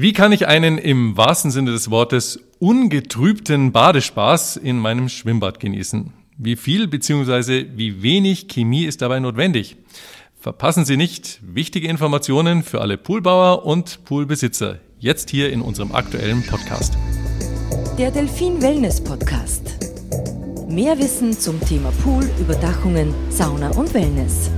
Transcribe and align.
Wie 0.00 0.14
kann 0.14 0.32
ich 0.32 0.46
einen 0.46 0.78
im 0.78 1.18
wahrsten 1.18 1.50
Sinne 1.50 1.72
des 1.72 1.90
Wortes 1.90 2.40
ungetrübten 2.58 3.70
Badespaß 3.70 4.56
in 4.56 4.78
meinem 4.78 5.10
Schwimmbad 5.10 5.60
genießen? 5.60 6.14
Wie 6.38 6.56
viel 6.56 6.88
bzw. 6.88 7.66
wie 7.76 8.02
wenig 8.02 8.48
Chemie 8.48 8.84
ist 8.84 9.02
dabei 9.02 9.20
notwendig? 9.20 9.76
Verpassen 10.40 10.86
Sie 10.86 10.96
nicht 10.96 11.40
wichtige 11.42 11.88
Informationen 11.88 12.62
für 12.62 12.80
alle 12.80 12.96
Poolbauer 12.96 13.66
und 13.66 14.02
Poolbesitzer. 14.06 14.78
Jetzt 14.98 15.28
hier 15.28 15.52
in 15.52 15.60
unserem 15.60 15.92
aktuellen 15.92 16.46
Podcast. 16.46 16.96
Der 17.98 18.10
Delfin 18.10 18.62
Wellness 18.62 19.04
Podcast. 19.04 19.76
Mehr 20.66 20.98
Wissen 20.98 21.38
zum 21.38 21.60
Thema 21.60 21.92
Pool, 22.02 22.24
Überdachungen, 22.40 23.12
Sauna 23.28 23.68
und 23.72 23.92
Wellness. 23.92 24.50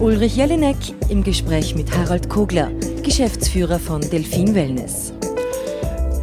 Ulrich 0.00 0.34
Jelinek 0.34 0.78
im 1.10 1.22
Gespräch 1.22 1.74
mit 1.74 1.94
Harald 1.94 2.30
Kogler, 2.30 2.70
Geschäftsführer 3.02 3.78
von 3.78 4.00
Delfin 4.00 4.54
Wellness. 4.54 5.12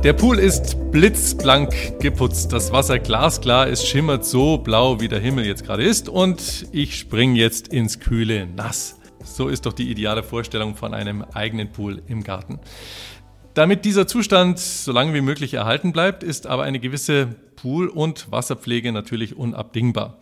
Der 0.03 0.13
Pool 0.13 0.39
ist 0.39 0.75
blitzblank 0.91 1.99
geputzt. 1.99 2.51
Das 2.51 2.71
Wasser 2.71 2.97
glasklar, 2.97 3.67
es 3.67 3.85
schimmert 3.85 4.25
so 4.25 4.57
blau, 4.57 4.99
wie 4.99 5.07
der 5.07 5.19
Himmel 5.19 5.45
jetzt 5.45 5.63
gerade 5.63 5.83
ist. 5.83 6.09
Und 6.09 6.65
ich 6.71 6.97
springe 6.97 7.37
jetzt 7.37 7.67
ins 7.67 7.99
kühle 7.99 8.47
Nass. 8.47 8.97
So 9.23 9.47
ist 9.47 9.67
doch 9.67 9.73
die 9.73 9.91
ideale 9.91 10.23
Vorstellung 10.23 10.75
von 10.75 10.95
einem 10.95 11.21
eigenen 11.33 11.71
Pool 11.71 12.01
im 12.07 12.23
Garten. 12.23 12.59
Damit 13.53 13.85
dieser 13.85 14.07
Zustand 14.07 14.57
so 14.57 14.91
lange 14.91 15.13
wie 15.13 15.21
möglich 15.21 15.53
erhalten 15.53 15.91
bleibt, 15.91 16.23
ist 16.23 16.47
aber 16.47 16.63
eine 16.63 16.79
gewisse 16.79 17.27
Pool- 17.55 17.89
und 17.89 18.31
Wasserpflege 18.31 18.91
natürlich 18.91 19.37
unabdingbar. 19.37 20.17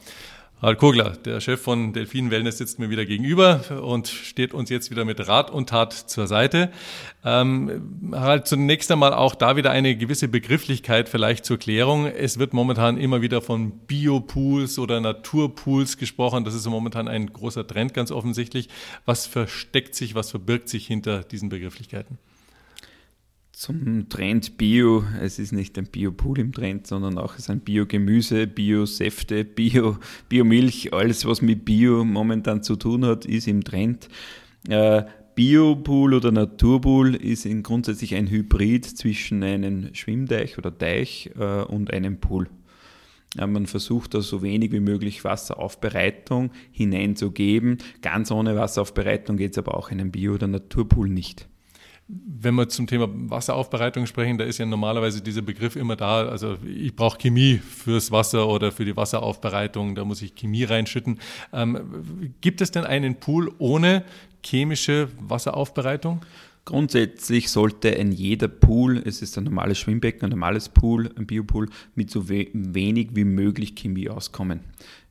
Harald 0.61 0.79
Kogler, 0.79 1.09
der 1.25 1.41
Chef 1.41 1.61
von 1.61 1.91
Delfin 1.91 2.31
Wellness, 2.31 2.59
sitzt 2.59 2.79
mir 2.79 2.89
wieder 2.89 3.05
gegenüber 3.05 3.61
und 3.83 4.07
steht 4.07 4.53
uns 4.53 4.69
jetzt 4.69 4.89
wieder 4.89 5.03
mit 5.03 5.27
Rat 5.27 5.51
und 5.51 5.67
Tat 5.67 5.91
zur 5.91 6.27
Seite. 6.27 6.71
Ähm, 7.25 8.09
Harald, 8.13 8.47
zunächst 8.47 8.89
einmal 8.89 9.13
auch 9.13 9.35
da 9.35 9.57
wieder 9.57 9.71
eine 9.71 9.97
gewisse 9.97 10.29
Begrifflichkeit 10.29 11.09
vielleicht 11.09 11.43
zur 11.43 11.57
Klärung. 11.57 12.05
Es 12.05 12.39
wird 12.39 12.53
momentan 12.53 12.97
immer 12.97 13.21
wieder 13.21 13.41
von 13.41 13.71
Biopools 13.79 14.79
oder 14.79 15.01
Naturpools 15.01 15.97
gesprochen. 15.97 16.45
Das 16.45 16.55
ist 16.55 16.65
momentan 16.67 17.09
ein 17.09 17.33
großer 17.33 17.67
Trend, 17.67 17.93
ganz 17.93 18.11
offensichtlich. 18.11 18.69
Was 19.05 19.25
versteckt 19.25 19.93
sich, 19.93 20.15
was 20.15 20.31
verbirgt 20.31 20.69
sich 20.69 20.87
hinter 20.87 21.23
diesen 21.23 21.49
Begrifflichkeiten? 21.49 22.17
Zum 23.55 24.09
Trend 24.09 24.57
Bio. 24.57 25.05
Es 25.21 25.39
ist 25.39 25.53
nicht 25.53 25.77
ein 25.77 25.85
Bio-Pool 25.85 26.39
im 26.39 26.51
Trend, 26.51 26.87
sondern 26.87 27.17
auch 27.17 27.37
es 27.37 27.45
sind 27.45 27.63
Bio-Gemüse, 27.63 28.47
Bio-Säfte, 28.47 29.45
Bio, 29.45 29.97
Bio-Milch. 30.27 30.93
Alles, 30.93 31.25
was 31.25 31.41
mit 31.41 31.63
Bio 31.63 32.03
momentan 32.03 32.63
zu 32.63 32.75
tun 32.75 33.05
hat, 33.05 33.25
ist 33.25 33.47
im 33.47 33.63
Trend. 33.63 34.09
Äh, 34.67 35.03
Biopool 35.35 36.13
oder 36.13 36.31
Naturpool 36.31 37.15
ist 37.15 37.47
grundsätzlich 37.63 38.15
ein 38.15 38.29
Hybrid 38.29 38.85
zwischen 38.85 39.43
einem 39.43 39.93
Schwimmteich 39.93 40.57
oder 40.57 40.77
Teich 40.77 41.31
äh, 41.37 41.63
und 41.63 41.93
einem 41.93 42.19
Pool. 42.19 42.49
Äh, 43.37 43.47
man 43.47 43.67
versucht 43.67 44.13
da 44.13 44.21
so 44.21 44.41
wenig 44.41 44.73
wie 44.73 44.79
möglich 44.81 45.23
Wasseraufbereitung 45.23 46.51
hineinzugeben. 46.71 47.77
Ganz 48.01 48.31
ohne 48.31 48.55
Wasseraufbereitung 48.55 49.37
geht 49.37 49.51
es 49.51 49.57
aber 49.57 49.77
auch 49.77 49.91
in 49.91 50.01
einem 50.01 50.11
Bio- 50.11 50.33
oder 50.33 50.47
Naturpool 50.47 51.09
nicht. 51.09 51.47
Wenn 52.07 52.53
wir 52.53 52.69
zum 52.69 52.85
Thema 52.85 53.07
Wasseraufbereitung 53.09 54.05
sprechen, 54.05 54.37
da 54.37 54.43
ist 54.43 54.59
ja 54.59 54.65
normalerweise 54.67 55.21
dieser 55.21 55.41
Begriff 55.41 55.75
immer 55.75 55.95
da. 55.95 56.27
Also 56.27 56.57
ich 56.63 56.95
brauche 56.95 57.17
Chemie 57.17 57.57
fürs 57.57 58.11
Wasser 58.11 58.47
oder 58.47 58.71
für 58.71 58.85
die 58.85 58.95
Wasseraufbereitung, 58.95 59.95
da 59.95 60.05
muss 60.05 60.21
ich 60.21 60.35
Chemie 60.35 60.65
reinschütten. 60.65 61.19
Ähm, 61.51 62.33
gibt 62.41 62.61
es 62.61 62.69
denn 62.69 62.83
einen 62.83 63.15
Pool 63.15 63.51
ohne 63.57 64.03
chemische 64.43 65.09
Wasseraufbereitung? 65.19 66.21
Grundsätzlich 66.65 67.49
sollte 67.49 67.95
ein 67.95 68.11
jeder 68.11 68.47
Pool, 68.47 68.97
es 69.05 69.21
ist 69.21 69.37
ein 69.37 69.43
normales 69.43 69.79
Schwimmbecken, 69.79 70.25
ein 70.25 70.31
normales 70.31 70.69
Pool, 70.69 71.11
ein 71.15 71.25
Biopool, 71.25 71.69
mit 71.95 72.09
so 72.11 72.29
wenig 72.29 73.09
wie 73.13 73.23
möglich 73.23 73.75
Chemie 73.75 74.09
auskommen. 74.09 74.61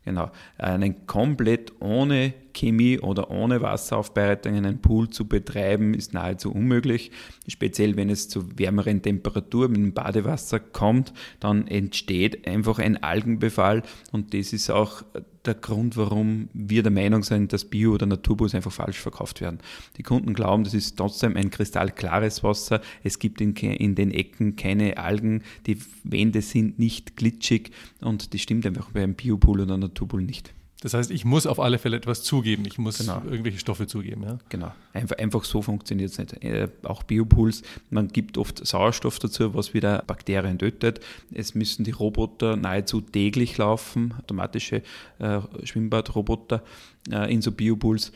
Genau. 0.05 0.31
Einen 0.59 1.07
komplett 1.07 1.73
ohne 1.81 2.35
Chemie 2.55 2.99
oder 2.99 3.31
ohne 3.31 3.61
Wasseraufbereitung 3.61 4.55
einen 4.55 4.81
Pool 4.81 5.11
zu 5.11 5.27
betreiben, 5.27 5.95
ist 5.95 6.15
nahezu 6.15 6.53
unmöglich. 6.53 7.11
Speziell 7.49 7.97
wenn 7.97 8.11
es 8.11 8.29
zu 8.29 8.59
wärmeren 8.59 9.03
Temperaturen 9.03 9.73
mit 9.73 9.81
dem 9.81 9.93
Badewasser 9.93 10.61
kommt, 10.61 11.13
dann 11.41 11.67
entsteht 11.67 12.47
einfach 12.47 12.79
ein 12.79 13.03
Algenbefall 13.03 13.83
und 14.13 14.35
das 14.35 14.53
ist 14.53 14.71
auch 14.71 15.03
der 15.45 15.55
Grund, 15.55 15.97
warum 15.97 16.49
wir 16.53 16.83
der 16.83 16.93
Meinung 16.93 17.23
sind, 17.23 17.53
dass 17.53 17.65
Bio- 17.65 17.95
oder 17.95 18.07
Naturbus 18.07 18.55
einfach 18.55 18.73
falsch 18.73 18.99
verkauft 18.99 19.41
werden. 19.41 19.59
Die 19.97 20.03
Kunden 20.03 20.35
glauben, 20.35 20.65
das 20.65 20.75
ist 20.75 20.97
trotzdem 20.97 21.37
ein 21.37 21.51
kristallklares 21.51 22.43
Wasser. 22.43 22.81
Es 23.03 23.19
gibt 23.19 23.41
in, 23.41 23.55
in 23.55 23.95
den 23.95 24.11
Ecken 24.11 24.57
keine 24.57 24.97
Algen. 24.97 25.43
Die 25.67 25.79
Wände 26.03 26.41
sind 26.41 26.79
nicht 26.79 27.17
glitschig 27.17 27.71
und 28.01 28.33
das 28.33 28.41
stimmt 28.41 28.67
einfach 28.67 28.91
beim 28.91 29.15
Biopool 29.15 29.61
oder 29.61 29.77
Naturpool 29.77 30.23
nicht. 30.23 30.55
Das 30.85 30.93
heißt, 30.93 31.11
ich 31.11 31.25
muss 31.25 31.47
auf 31.47 31.61
alle 31.61 31.79
Fälle 31.79 31.97
etwas 31.97 32.23
zugeben. 32.23 32.65
Ich 32.67 32.77
muss 32.77 32.99
genau. 32.99 33.23
irgendwelche 33.25 33.59
Stoffe 33.59 33.87
zugeben. 33.87 34.23
Ja? 34.23 34.39
Genau. 34.51 34.71
Einfach, 34.93 35.17
einfach 35.17 35.45
so 35.45 35.63
funktioniert 35.63 36.11
es 36.11 36.19
nicht. 36.19 36.45
Äh, 36.45 36.69
auch 36.83 37.05
Biopools, 37.05 37.63
man 37.89 38.09
gibt 38.09 38.37
oft 38.37 38.67
Sauerstoff 38.67 39.19
dazu, 39.19 39.55
was 39.55 39.73
wieder 39.73 40.05
Bakterien 40.07 40.59
tötet. 40.59 41.01
Es 41.33 41.55
müssen 41.55 41.85
die 41.85 41.91
Roboter 41.91 42.57
nahezu 42.57 43.01
täglich 43.01 43.57
laufen, 43.57 44.13
automatische 44.19 44.83
äh, 45.21 45.41
Schwimmbadroboter 45.63 46.63
äh, 47.11 47.33
in 47.33 47.41
so 47.41 47.51
Biopools 47.51 48.13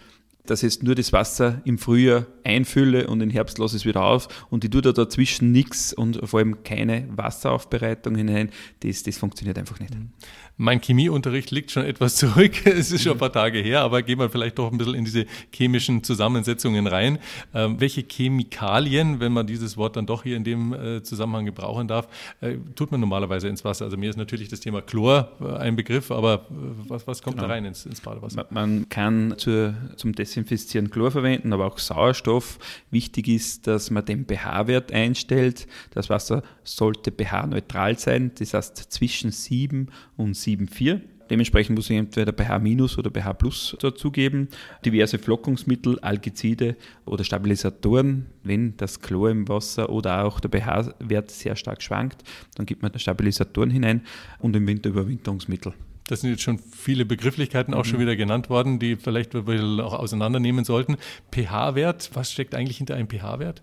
dass 0.49 0.63
ich 0.63 0.83
nur 0.83 0.95
das 0.95 1.13
Wasser 1.13 1.61
im 1.65 1.79
Frühjahr 1.79 2.27
einfülle 2.43 3.07
und 3.09 3.21
im 3.21 3.31
Herbst 3.31 3.59
lasse 3.59 3.77
ich 3.77 3.83
es 3.83 3.87
wieder 3.87 4.03
auf 4.03 4.47
und 4.51 4.65
ich 4.65 4.71
tue 4.71 4.81
da 4.81 4.93
dazwischen 4.93 5.53
nichts 5.53 5.93
und 5.93 6.21
vor 6.27 6.41
allem 6.41 6.63
keine 6.65 7.07
Wasseraufbereitung 7.15 8.15
hinein, 8.15 8.51
das, 8.81 9.03
das 9.03 9.19
funktioniert 9.19 9.59
einfach 9.59 9.79
nicht. 9.79 9.93
Mhm. 10.59 10.65
Mein 10.65 10.81
Chemieunterricht 10.81 11.51
liegt 11.51 11.71
schon 11.71 11.85
etwas 11.85 12.17
zurück. 12.17 12.53
Es 12.79 12.93
ist 12.93 13.03
schon 13.03 13.13
ein 13.13 13.19
paar 13.19 13.33
Tage 13.33 13.59
her, 13.59 13.81
aber 13.81 14.03
gehen 14.03 14.19
wir 14.19 14.29
vielleicht 14.29 14.59
doch 14.59 14.71
ein 14.71 14.79
bisschen 14.79 14.95
in 14.95 15.05
diese 15.05 15.27
chemischen 15.53 16.05
Zusammensetzungen 16.05 16.87
rein. 16.87 17.19
Ähm, 17.55 17.81
welche 17.81 18.03
Chemikalien, 18.03 19.21
wenn 19.21 19.33
man 19.33 19.47
dieses 19.47 19.77
Wort 19.77 19.97
dann 19.97 20.07
doch 20.07 20.23
hier 20.23 20.37
in 20.37 20.45
dem 20.45 20.73
äh, 20.73 21.03
Zusammenhang 21.03 21.47
gebrauchen 21.47 21.89
darf, 21.89 22.09
äh, 22.41 22.57
tut 22.75 22.91
man 22.91 23.01
normalerweise 23.01 23.49
ins 23.49 23.65
Wasser? 23.65 23.87
Also 23.87 23.97
mir 23.97 24.11
ist 24.11 24.17
natürlich 24.17 24.49
das 24.49 24.61
Thema 24.61 24.83
Chlor 24.83 25.33
äh, 25.41 25.57
ein 25.57 25.77
Begriff, 25.77 26.11
aber 26.11 26.35
äh, 26.35 26.55
was, 26.89 27.07
was 27.07 27.23
kommt 27.23 27.37
genau. 27.37 27.49
da 27.49 27.55
rein 27.55 27.65
ins, 27.65 27.87
ins 27.87 28.01
Badewasser? 28.01 28.47
Man, 28.51 28.79
man 28.79 28.89
kann 28.89 29.35
zur, 29.39 29.75
zum 29.97 30.13
Desinfizieren 30.13 30.91
Chlor 30.91 31.11
verwenden, 31.11 31.53
aber 31.53 31.67
auch 31.67 31.79
Sauerstoff. 31.79 32.59
Wichtig 32.91 33.29
ist, 33.29 33.67
dass 33.67 33.91
man 33.91 34.05
den 34.05 34.27
pH-Wert 34.27 34.93
einstellt. 34.93 35.67
Das 35.93 36.11
Wasser 36.11 36.43
sollte 36.65 37.11
pH-neutral 37.11 37.99
sein, 37.99 38.33
das 38.39 38.55
heißt 38.55 38.77
zwischen 38.93 39.31
7 39.31 39.89
und 40.17 40.35
7 40.35 40.48
7,4. 40.49 41.01
Dementsprechend 41.31 41.77
muss 41.77 41.91
ich 41.91 41.97
entweder 41.97 42.33
pH- 42.33 42.99
oder 42.99 43.11
pH 43.11 43.35
plus 43.35 43.77
dazugeben. 43.81 44.49
Diverse 44.85 45.19
Flockungsmittel, 45.19 45.99
Algizide 46.01 46.77
oder 47.05 47.23
Stabilisatoren, 47.23 48.27
wenn 48.43 48.77
das 48.79 49.01
Chlor 49.01 49.31
im 49.31 49.47
Wasser 49.49 49.91
oder 49.91 50.25
auch 50.25 50.41
der 50.41 50.51
pH-Wert 50.51 51.31
sehr 51.31 51.55
stark 51.57 51.83
schwankt, 51.83 52.25
dann 52.57 52.65
gibt 52.65 52.83
man 52.83 52.99
Stabilisatoren 52.99 53.71
hinein 53.71 54.03
und 54.39 54.57
im 54.57 54.67
Winter 54.67 54.89
Überwinterungsmittel. 54.89 55.75
Das 56.09 56.23
sind 56.23 56.31
jetzt 56.31 56.43
schon 56.43 56.59
viele 56.59 57.05
Begrifflichkeiten 57.05 57.75
auch 57.75 57.85
mhm. 57.85 57.89
schon 57.89 58.01
wieder 58.01 58.17
genannt 58.17 58.51
worden, 58.51 58.79
die 58.79 58.97
vielleicht 58.97 59.35
wir 59.35 59.85
auch 59.85 59.95
auseinandernehmen 59.95 60.65
sollten. 60.65 60.97
pH-Wert, 61.33 62.11
was 62.15 62.33
steckt 62.33 62.55
eigentlich 62.55 62.79
hinter 62.79 62.97
einem 62.97 63.09
pH-Wert? 63.09 63.63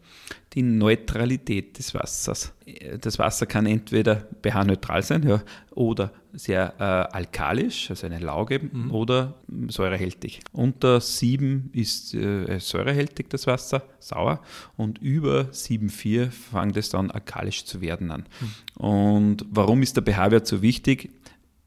Die 0.54 0.62
Neutralität 0.62 1.78
des 1.78 1.94
Wassers. 1.94 2.54
Das 3.02 3.20
Wasser 3.20 3.46
kann 3.46 3.66
entweder 3.66 4.28
pH-neutral 4.42 5.04
sein 5.04 5.28
ja, 5.28 5.44
oder 5.72 6.12
sehr 6.34 6.74
äh, 6.80 6.84
alkalisch, 7.16 7.90
also 7.90 8.06
eine 8.06 8.20
Lauge, 8.20 8.60
mhm. 8.60 8.92
oder 8.92 9.36
säurehältig. 9.68 10.42
Unter 10.52 11.02
7 11.02 11.70
ist 11.74 12.14
äh, 12.14 12.60
säurehältig 12.60 13.30
das 13.30 13.48
Wasser, 13.48 13.84
sauer, 14.00 14.42
und 14.78 15.00
über 15.00 15.50
7,4 15.52 16.30
fängt 16.30 16.78
es 16.78 16.90
dann 16.90 17.12
alkalisch 17.12 17.66
zu 17.66 17.82
werden 17.82 18.12
an. 18.12 18.26
Mhm. 18.40 18.86
Und 18.86 19.46
warum 19.50 19.82
ist 19.82 19.98
der 19.98 20.04
pH-Wert 20.04 20.48
so 20.48 20.62
wichtig? 20.62 21.10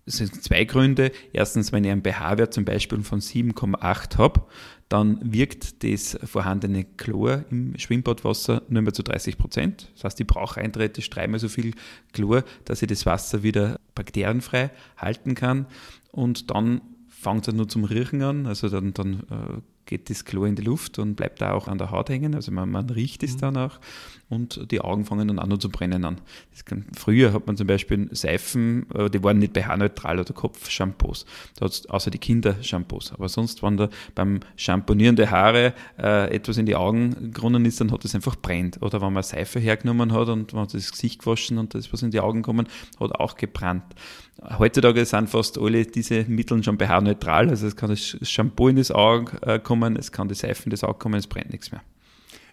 Es 0.08 0.16
sind 0.16 0.42
zwei 0.42 0.64
Gründe. 0.64 1.12
Erstens, 1.34 1.70
wenn 1.70 1.84
ich 1.84 1.90
einen 1.90 2.02
pH-Wert 2.02 2.54
zum 2.54 2.64
Beispiel 2.64 3.02
von 3.02 3.20
7,8 3.20 4.16
habe, 4.16 4.42
dann 4.88 5.20
wirkt 5.22 5.84
das 5.84 6.18
vorhandene 6.24 6.84
Chlor 6.84 7.44
im 7.50 7.78
Schwimmbadwasser 7.78 8.62
nur 8.70 8.82
mehr 8.82 8.94
zu 8.94 9.02
30 9.02 9.36
Prozent. 9.36 9.90
Das 9.94 10.04
heißt, 10.04 10.20
ich 10.20 10.26
brauche 10.26 10.60
eindeutig 10.62 11.10
dreimal 11.10 11.38
so 11.38 11.48
viel 11.48 11.74
Chlor, 12.14 12.42
dass 12.64 12.80
ich 12.80 12.88
das 12.88 13.04
Wasser 13.04 13.42
wieder 13.42 13.78
bakterienfrei 13.94 14.70
halten 14.96 15.34
kann. 15.34 15.66
Und 16.10 16.50
dann 16.50 16.80
fängt 17.10 17.46
es 17.46 17.54
nur 17.54 17.68
zum 17.68 17.84
Riechen 17.84 18.22
an. 18.22 18.46
Also 18.46 18.70
dann, 18.70 18.94
dann 18.94 19.20
äh, 19.30 19.60
geht 19.88 20.10
das 20.10 20.24
Chlor 20.24 20.46
in 20.46 20.54
die 20.54 20.62
Luft 20.62 20.98
und 20.98 21.16
bleibt 21.16 21.40
da 21.40 21.52
auch 21.54 21.66
an 21.66 21.78
der 21.78 21.90
Haut 21.90 22.10
hängen. 22.10 22.34
Also 22.34 22.52
man, 22.52 22.70
man 22.70 22.88
riecht 22.90 23.22
es 23.22 23.34
mhm. 23.34 23.38
dann 23.38 23.56
auch 23.56 23.80
und 24.28 24.70
die 24.70 24.80
Augen 24.80 25.04
fangen 25.04 25.28
dann 25.28 25.38
an 25.38 25.48
nur 25.48 25.58
zu 25.58 25.70
brennen 25.70 26.04
an. 26.04 26.20
Kann, 26.64 26.84
früher 26.96 27.32
hat 27.32 27.46
man 27.46 27.56
zum 27.56 27.66
Beispiel 27.66 28.08
Seifen, 28.12 28.86
äh, 28.94 29.08
die 29.08 29.22
waren 29.24 29.38
nicht 29.38 29.54
pH-neutral 29.54 30.18
oder 30.20 30.34
Kopfshampoos, 30.34 31.24
außer 31.60 32.10
die 32.10 32.18
Kindershampoos. 32.18 33.12
Aber 33.12 33.28
sonst, 33.28 33.62
wenn 33.62 33.76
da 33.76 33.88
beim 34.14 34.40
Shampoonieren 34.56 35.16
der 35.16 35.30
Haare 35.30 35.72
äh, 35.98 36.34
etwas 36.34 36.58
in 36.58 36.66
die 36.66 36.76
Augen 36.76 37.32
gerunnen 37.32 37.64
ist, 37.64 37.80
dann 37.80 37.90
hat 37.90 38.04
es 38.04 38.14
einfach 38.14 38.36
brennt. 38.36 38.82
Oder 38.82 39.00
wenn 39.00 39.12
man 39.12 39.22
Seife 39.22 39.60
hergenommen 39.60 40.12
hat 40.12 40.28
und 40.28 40.52
man 40.52 40.64
hat 40.64 40.74
das 40.74 40.92
Gesicht 40.92 41.20
gewaschen 41.20 41.56
und 41.56 41.74
da 41.74 41.78
ist 41.78 41.92
was 41.92 42.02
in 42.02 42.10
die 42.10 42.20
Augen 42.20 42.42
gekommen, 42.42 42.66
hat 43.00 43.12
auch 43.12 43.34
gebrannt. 43.36 43.84
Heutzutage 44.58 45.04
sind 45.04 45.28
fast 45.28 45.58
alle 45.58 45.84
diese 45.84 46.24
Mittel 46.28 46.62
schon 46.62 46.78
pH-neutral, 46.78 47.48
also 47.48 47.66
es 47.66 47.74
kann 47.74 47.90
das 47.90 48.16
Shampoo 48.22 48.68
in 48.68 48.76
das 48.76 48.92
Auge 48.92 49.36
äh, 49.42 49.58
kommen, 49.80 49.96
es 49.96 50.12
kann 50.12 50.28
die 50.28 50.34
Seife 50.34 50.64
in 50.64 50.70
das 50.70 50.84
Auge 50.84 50.98
kommen, 50.98 51.14
es 51.14 51.26
brennt 51.26 51.50
nichts 51.50 51.72
mehr. 51.72 51.82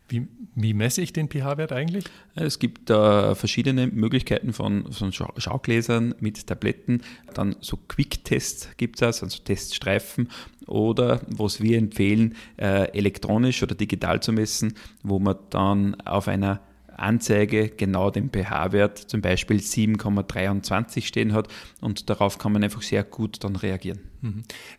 Wie, 0.08 0.28
wie 0.54 0.76
messe 0.76 1.02
ich 1.02 1.14
den 1.14 1.30
pH-Wert 1.30 1.72
eigentlich? 1.72 2.06
Es 2.36 2.60
gibt 2.60 2.92
äh, 2.92 3.34
verschiedene 3.34 3.88
Möglichkeiten 3.88 4.54
von, 4.54 4.92
von 4.92 5.12
Schaugläsern 5.12 6.14
mit 6.20 6.46
Tabletten. 6.46 7.02
Dann 7.34 7.56
so 7.60 7.78
Quick-Tests 7.88 8.70
gibt 8.78 9.02
es, 9.02 9.24
also 9.24 9.40
Teststreifen. 9.44 10.30
Oder 10.68 11.22
was 11.28 11.60
wir 11.60 11.80
empfehlen, 11.80 12.36
äh, 12.58 12.92
elektronisch 12.96 13.64
oder 13.64 13.74
digital 13.74 14.22
zu 14.22 14.32
messen, 14.32 14.76
wo 15.02 15.18
man 15.18 15.38
dann 15.50 15.96
auf 16.02 16.28
einer 16.28 16.62
Anzeige 16.98 17.70
genau 17.70 18.10
den 18.10 18.30
pH-Wert, 18.30 18.98
zum 18.98 19.22
Beispiel 19.22 19.58
7,23 19.58 21.02
stehen 21.02 21.34
hat 21.34 21.48
und 21.82 22.10
darauf 22.10 22.38
kann 22.38 22.54
man 22.54 22.64
einfach 22.64 22.82
sehr 22.82 23.04
gut 23.04 23.44
dann 23.44 23.56
reagieren. 23.56 24.00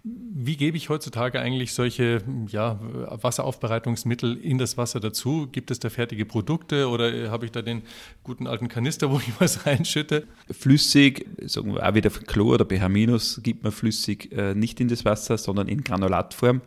Wie 0.02 0.56
gebe 0.56 0.76
ich 0.76 0.88
heutzutage 0.88 1.40
eigentlich 1.40 1.72
solche 1.72 2.22
ja, 2.48 2.78
Wasseraufbereitungsmittel 2.80 4.36
in 4.36 4.58
das 4.58 4.76
Wasser 4.76 5.00
dazu? 5.00 5.48
Gibt 5.50 5.70
es 5.70 5.78
da 5.78 5.90
fertige 5.90 6.24
Produkte 6.24 6.88
oder 6.88 7.30
habe 7.30 7.44
ich 7.44 7.52
da 7.52 7.62
den 7.62 7.82
guten 8.22 8.46
alten 8.46 8.68
Kanister, 8.68 9.10
wo 9.10 9.18
ich 9.18 9.32
was 9.38 9.66
reinschütte? 9.66 10.26
Flüssig, 10.50 11.26
sagen 11.42 11.74
wir 11.74 11.88
auch 11.88 11.94
wieder 11.94 12.10
Chlor 12.10 12.54
oder 12.54 12.64
pH- 12.64 13.42
gibt 13.42 13.62
man 13.62 13.72
flüssig 13.72 14.32
äh, 14.32 14.54
nicht 14.54 14.80
in 14.80 14.88
das 14.88 15.04
Wasser, 15.04 15.38
sondern 15.38 15.68
in 15.68 15.82
Granulatform. 15.84 16.60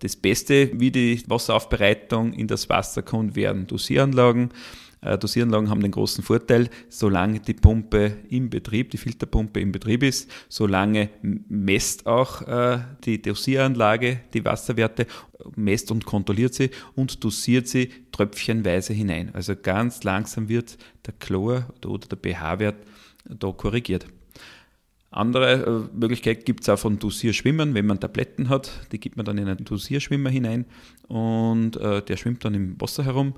Das 0.00 0.16
Beste, 0.16 0.70
wie 0.74 0.90
die 0.90 1.22
Wasseraufbereitung 1.28 2.32
in 2.32 2.46
das 2.46 2.68
Wasser 2.68 3.02
kommt, 3.02 3.36
wären 3.36 3.66
Dosieranlagen. 3.66 4.50
Äh, 5.04 5.18
Dosieranlagen 5.18 5.70
haben 5.70 5.82
den 5.82 5.90
großen 5.90 6.24
Vorteil, 6.24 6.68
solange 6.88 7.40
die 7.40 7.54
Pumpe 7.54 8.16
im 8.28 8.50
Betrieb, 8.50 8.90
die 8.90 8.96
Filterpumpe 8.96 9.60
im 9.60 9.72
Betrieb 9.72 10.02
ist, 10.02 10.30
solange 10.48 11.10
messt 11.22 12.06
auch 12.06 12.42
äh, 12.42 12.78
die 13.04 13.20
Dosieranlage 13.20 14.20
die 14.32 14.44
Wasserwerte, 14.44 15.06
messt 15.56 15.90
und 15.90 16.06
kontrolliert 16.06 16.54
sie 16.54 16.70
und 16.94 17.22
dosiert 17.22 17.68
sie 17.68 17.90
tröpfchenweise 18.12 18.94
hinein. 18.94 19.30
Also 19.34 19.54
ganz 19.54 20.02
langsam 20.04 20.48
wird 20.48 20.78
der 21.04 21.14
Chlor 21.14 21.66
oder 21.84 22.08
der 22.08 22.18
pH-Wert 22.18 22.76
da 23.28 23.52
korrigiert. 23.52 24.06
Andere 25.10 25.88
äh, 25.92 25.96
Möglichkeit 25.96 26.44
gibt 26.44 26.62
es 26.62 26.68
auch 26.68 26.78
von 26.78 26.98
Dosierschwimmen, 26.98 27.74
wenn 27.74 27.86
man 27.86 28.00
Tabletten 28.00 28.48
hat, 28.48 28.72
die 28.90 28.98
gibt 28.98 29.16
man 29.16 29.24
dann 29.24 29.38
in 29.38 29.46
einen 29.46 29.64
Dosierschwimmer 29.64 30.28
hinein 30.28 30.64
und 31.06 31.76
äh, 31.76 32.02
der 32.02 32.16
schwimmt 32.16 32.44
dann 32.44 32.54
im 32.54 32.80
Wasser 32.80 33.04
herum. 33.04 33.34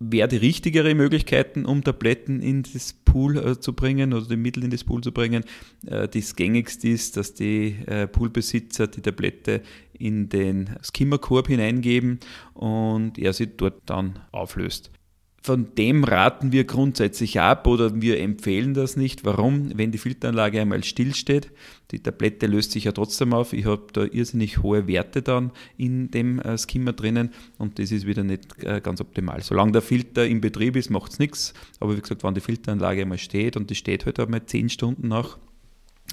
Wäre 0.00 0.28
die 0.28 0.36
richtigere 0.36 0.94
Möglichkeiten, 0.94 1.64
um 1.64 1.82
Tabletten 1.82 2.40
in 2.40 2.62
das 2.62 2.92
Pool 2.92 3.36
äh, 3.36 3.58
zu 3.58 3.72
bringen 3.72 4.12
oder 4.12 4.26
die 4.26 4.36
Mittel 4.36 4.62
in 4.62 4.70
das 4.70 4.84
Pool 4.84 5.02
zu 5.02 5.10
bringen. 5.10 5.44
Äh, 5.86 6.06
das 6.06 6.36
gängigste 6.36 6.88
ist, 6.88 7.16
dass 7.16 7.34
die 7.34 7.76
äh, 7.86 8.06
Poolbesitzer 8.06 8.86
die 8.86 9.00
Tablette 9.00 9.62
in 9.92 10.28
den 10.28 10.76
Skimmerkorb 10.82 11.48
hineingeben 11.48 12.20
und 12.54 13.18
er 13.18 13.32
sie 13.32 13.48
dort 13.48 13.82
dann 13.86 14.20
auflöst. 14.30 14.92
Von 15.40 15.74
dem 15.76 16.02
raten 16.02 16.50
wir 16.50 16.64
grundsätzlich 16.64 17.40
ab 17.40 17.66
oder 17.68 18.02
wir 18.02 18.18
empfehlen 18.18 18.74
das 18.74 18.96
nicht. 18.96 19.24
Warum? 19.24 19.70
Wenn 19.78 19.92
die 19.92 19.98
Filteranlage 19.98 20.60
einmal 20.60 20.82
stillsteht, 20.82 21.52
die 21.92 22.00
Tablette 22.00 22.46
löst 22.46 22.72
sich 22.72 22.84
ja 22.84 22.92
trotzdem 22.92 23.32
auf. 23.32 23.52
Ich 23.52 23.64
habe 23.64 23.86
da 23.92 24.04
irrsinnig 24.04 24.62
hohe 24.62 24.88
Werte 24.88 25.22
dann 25.22 25.52
in 25.76 26.10
dem 26.10 26.40
äh, 26.40 26.58
Skimmer 26.58 26.92
drinnen 26.92 27.30
und 27.56 27.78
das 27.78 27.92
ist 27.92 28.06
wieder 28.06 28.24
nicht 28.24 28.62
äh, 28.64 28.80
ganz 28.80 29.00
optimal. 29.00 29.40
Solange 29.42 29.72
der 29.72 29.82
Filter 29.82 30.26
im 30.26 30.40
Betrieb 30.40 30.74
ist, 30.76 30.90
macht 30.90 31.12
es 31.12 31.18
nichts. 31.20 31.54
Aber 31.78 31.96
wie 31.96 32.00
gesagt, 32.00 32.24
wenn 32.24 32.34
die 32.34 32.40
Filteranlage 32.40 33.02
einmal 33.02 33.18
steht 33.18 33.56
und 33.56 33.70
die 33.70 33.76
steht 33.76 34.06
halt 34.06 34.18
einmal 34.18 34.44
10 34.44 34.68
Stunden 34.70 35.06
nach, 35.06 35.38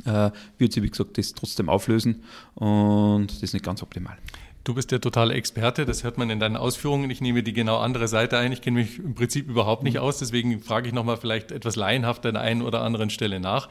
äh, 0.05 0.29
wird 0.57 0.73
sie, 0.73 0.83
wie 0.83 0.89
gesagt, 0.89 1.17
das 1.17 1.33
trotzdem 1.33 1.67
auflösen 1.69 2.23
und 2.53 3.27
das 3.27 3.41
ist 3.41 3.53
nicht 3.53 3.65
ganz 3.65 3.81
optimal. 3.81 4.17
Du 4.65 4.73
bist 4.73 4.91
der 4.91 4.99
totale 4.99 5.35
Experte, 5.35 5.85
das 5.85 6.03
hört 6.03 6.17
man 6.17 6.31
in 6.31 6.39
deinen 6.39 6.57
Ausführungen. 6.57 7.11
Ich 7.11 7.21
nehme 7.21 7.43
die 7.43 7.53
genau 7.53 7.77
andere 7.77 8.07
Seite 8.07 8.39
ein. 8.39 8.51
Ich 8.51 8.63
kenne 8.63 8.79
mich 8.79 8.97
im 8.97 9.13
Prinzip 9.13 9.47
überhaupt 9.47 9.83
nicht 9.83 9.99
aus, 9.99 10.17
deswegen 10.17 10.59
frage 10.59 10.87
ich 10.87 10.93
nochmal 10.93 11.17
vielleicht 11.17 11.51
etwas 11.51 11.75
laienhaft 11.75 12.25
an 12.25 12.33
der 12.33 12.41
einen 12.41 12.63
oder 12.63 12.81
anderen 12.81 13.11
Stelle 13.11 13.39
nach. 13.39 13.69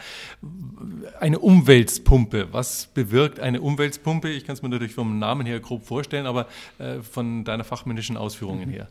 Eine 1.18 1.40
Umweltpumpe, 1.40 2.52
was 2.52 2.86
bewirkt 2.94 3.40
eine 3.40 3.60
Umweltpumpe? 3.60 4.30
Ich 4.30 4.44
kann 4.44 4.54
es 4.54 4.62
mir 4.62 4.68
natürlich 4.68 4.94
vom 4.94 5.18
Namen 5.18 5.46
her 5.46 5.58
grob 5.58 5.84
vorstellen, 5.84 6.26
aber 6.26 6.46
äh, 6.78 7.00
von 7.02 7.42
deiner 7.42 7.64
fachmännischen 7.64 8.16
Ausführungen 8.16 8.70
her. 8.70 8.86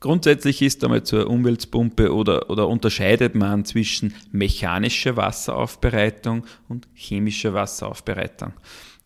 Grundsätzlich 0.00 0.62
ist 0.62 0.82
einmal 0.82 1.02
zur 1.02 1.28
Umweltpumpe 1.28 2.14
oder, 2.14 2.48
oder 2.48 2.68
unterscheidet 2.68 3.34
man 3.34 3.66
zwischen 3.66 4.14
mechanischer 4.32 5.18
Wasseraufbereitung 5.18 6.46
und 6.70 6.88
chemischer 6.94 7.52
Wasseraufbereitung. 7.52 8.54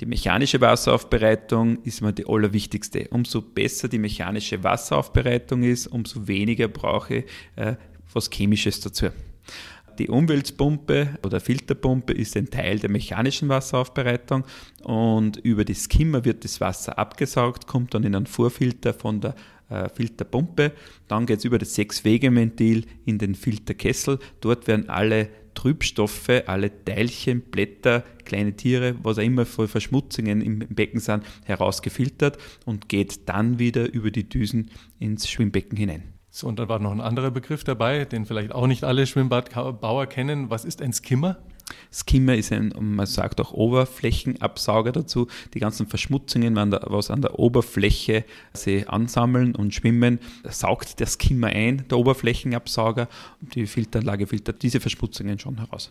Die 0.01 0.07
mechanische 0.07 0.61
Wasseraufbereitung 0.61 1.83
ist 1.83 2.03
mal 2.03 2.13
die 2.13 2.27
allerwichtigste. 2.27 3.09
Umso 3.11 3.41
besser 3.41 3.89
die 3.89 3.99
mechanische 3.99 4.63
Wasseraufbereitung 4.63 5.63
ist, 5.63 5.87
umso 5.87 6.29
weniger 6.29 6.69
brauche 6.69 7.17
ich 7.17 7.25
äh, 7.57 7.77
was 8.13 8.29
Chemisches 8.31 8.81
dazu. 8.81 9.07
Die 9.99 10.09
Umweltpumpe 10.09 11.19
oder 11.25 11.41
Filterpumpe 11.41 12.13
ist 12.13 12.37
ein 12.37 12.51
Teil 12.51 12.79
der 12.79 12.91
mechanischen 12.91 13.49
Wasseraufbereitung 13.49 14.45
und 14.83 15.39
über 15.39 15.65
die 15.65 15.75
Skimmer 15.75 16.27
wird 16.27 16.45
das 16.45 16.61
Wasser 16.61 16.99
abgesaugt, 16.99 17.67
kommt 17.67 17.95
dann 17.95 18.05
in 18.05 18.15
einen 18.15 18.27
Vorfilter 18.27 18.93
von 18.93 19.23
der 19.23 19.35
äh, 19.71 19.89
Filterpumpe. 19.89 20.73
Dann 21.09 21.25
geht 21.25 21.39
es 21.39 21.47
über 21.47 21.59
das 21.59 21.75
Sechs-Wege-Ventil 21.75 22.85
in 23.07 23.17
den 23.17 23.35
Filterkessel. 23.35 24.19
Dort 24.43 24.67
werden 24.67 24.91
alle 24.91 25.31
Trübstoffe, 25.55 26.43
alle 26.47 26.85
Teilchen, 26.85 27.41
Blätter, 27.41 28.05
kleine 28.27 28.55
Tiere, 28.55 28.95
was 29.03 29.19
auch 29.19 29.23
immer 29.23 29.47
für 29.47 29.69
Verschmutzungen 29.69 30.43
im 30.43 30.59
Becken 30.59 31.01
sind, 31.01 31.25
herausgefiltert 31.45 32.37
und 32.67 32.89
geht 32.89 33.29
dann 33.29 33.59
wieder 33.59 33.91
über 33.91 34.11
die 34.11 34.29
Düsen 34.29 34.71
ins 34.99 35.29
Schwimmbecken 35.29 35.79
hinein. 35.79 36.03
So, 36.31 36.47
und 36.49 36.59
da 36.59 36.69
war 36.69 36.79
noch 36.79 36.93
ein 36.93 37.01
anderer 37.01 37.31
Begriff 37.31 37.65
dabei, 37.65 38.05
den 38.05 38.27
vielleicht 38.27 38.53
auch 38.53 38.67
nicht 38.67 38.85
alle 38.85 39.07
Schwimmbadbauer 39.07 40.07
kennen. 40.07 40.51
Was 40.51 40.67
ist 40.67 40.83
ein 40.83 40.93
Skimmer? 40.93 41.39
Skimmer 41.93 42.35
ist 42.35 42.53
ein, 42.53 42.73
man 42.79 43.07
sagt 43.07 43.41
auch 43.41 43.53
Oberflächenabsauger 43.53 44.93
dazu. 44.93 45.27
Die 45.55 45.61
ganzen 45.61 45.87
Verschmutzungen, 45.87 46.57
was 46.57 47.11
an 47.11 47.23
der 47.23 47.39
Oberfläche 47.39 48.25
sie 48.53 48.87
ansammeln 48.87 49.55
und 49.55 49.75
schwimmen, 49.75 50.21
saugt 50.45 51.01
der 51.01 51.07
Skimmer 51.07 51.49
ein, 51.49 51.85
der 51.89 51.99
Oberflächenabsauger. 51.99 53.09
Und 53.41 53.55
die 53.55 53.67
Filteranlage 53.67 54.27
filtert 54.27 54.63
diese 54.63 54.81
Verschmutzungen 54.81 55.39
schon 55.39 55.59
heraus. 55.59 55.91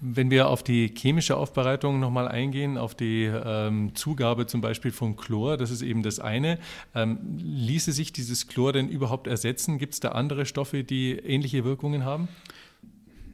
Wenn 0.00 0.30
wir 0.30 0.48
auf 0.48 0.62
die 0.62 0.92
chemische 0.96 1.36
Aufbereitung 1.36 2.00
nochmal 2.00 2.26
eingehen, 2.26 2.78
auf 2.78 2.94
die 2.94 3.24
ähm, 3.24 3.94
Zugabe 3.94 4.46
zum 4.46 4.60
Beispiel 4.60 4.90
von 4.90 5.16
Chlor, 5.16 5.56
das 5.56 5.70
ist 5.70 5.82
eben 5.82 6.02
das 6.02 6.18
eine. 6.18 6.58
Ähm, 6.94 7.18
ließe 7.36 7.92
sich 7.92 8.12
dieses 8.12 8.48
Chlor 8.48 8.72
denn 8.72 8.88
überhaupt 8.88 9.26
ersetzen? 9.26 9.78
Gibt 9.78 9.94
es 9.94 10.00
da 10.00 10.12
andere 10.12 10.46
Stoffe, 10.46 10.82
die 10.82 11.12
ähnliche 11.12 11.64
Wirkungen 11.64 12.04
haben? 12.04 12.28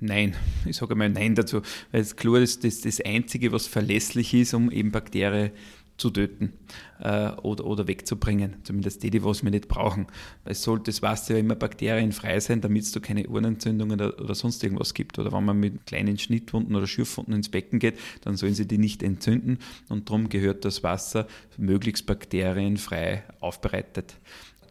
Nein, 0.05 0.37
ich 0.67 0.77
sage 0.77 0.95
mal 0.95 1.09
Nein 1.09 1.35
dazu, 1.35 1.63
weil 1.91 2.03
das 2.03 2.15
Chlor 2.15 2.39
ist 2.39 2.63
das, 2.63 2.83
das 2.83 3.01
Einzige, 3.01 3.53
was 3.53 3.67
verlässlich 3.67 4.35
ist, 4.35 4.53
um 4.53 4.71
eben 4.71 4.91
Bakterien 4.91 5.51
zu 5.97 6.11
töten 6.11 6.53
äh, 7.01 7.31
oder, 7.43 7.65
oder 7.65 7.89
wegzubringen. 7.89 8.57
Zumindest 8.65 9.03
die, 9.03 9.09
die 9.09 9.25
was 9.25 9.43
wir 9.43 9.51
nicht 9.51 9.67
brauchen. 9.67 10.07
Es 10.45 10.63
sollte 10.63 10.91
das 10.91 11.01
Wasser 11.01 11.35
ja 11.35 11.41
immer 11.41 11.55
bakterienfrei 11.55 12.39
sein, 12.41 12.61
damit 12.61 12.83
es 12.83 12.93
da 12.93 13.01
keine 13.01 13.27
Ohrenentzündungen 13.27 13.99
oder, 13.99 14.21
oder, 14.21 14.35
sonst 14.35 14.63
irgendwas 14.63 14.93
gibt. 14.93 15.19
Oder 15.19 15.33
wenn 15.33 15.45
man 15.45 15.59
mit 15.59 15.87
kleinen 15.87 16.19
Schnittwunden 16.19 16.77
oder 16.77 16.87
Schürfwunden 16.87 17.35
ins 17.35 17.49
Becken 17.49 17.79
geht, 17.79 17.99
dann 18.23 18.37
sollen 18.37 18.55
sie 18.55 18.67
die 18.67 18.79
nicht 18.79 19.03
entzünden 19.03 19.59
und 19.89 20.11
darum 20.11 20.29
gehört 20.29 20.67
das 20.67 20.83
Wasser 20.83 21.29
möglichst 21.57 22.05
bakterienfrei 22.05 23.23
aufbereitet 23.41 24.17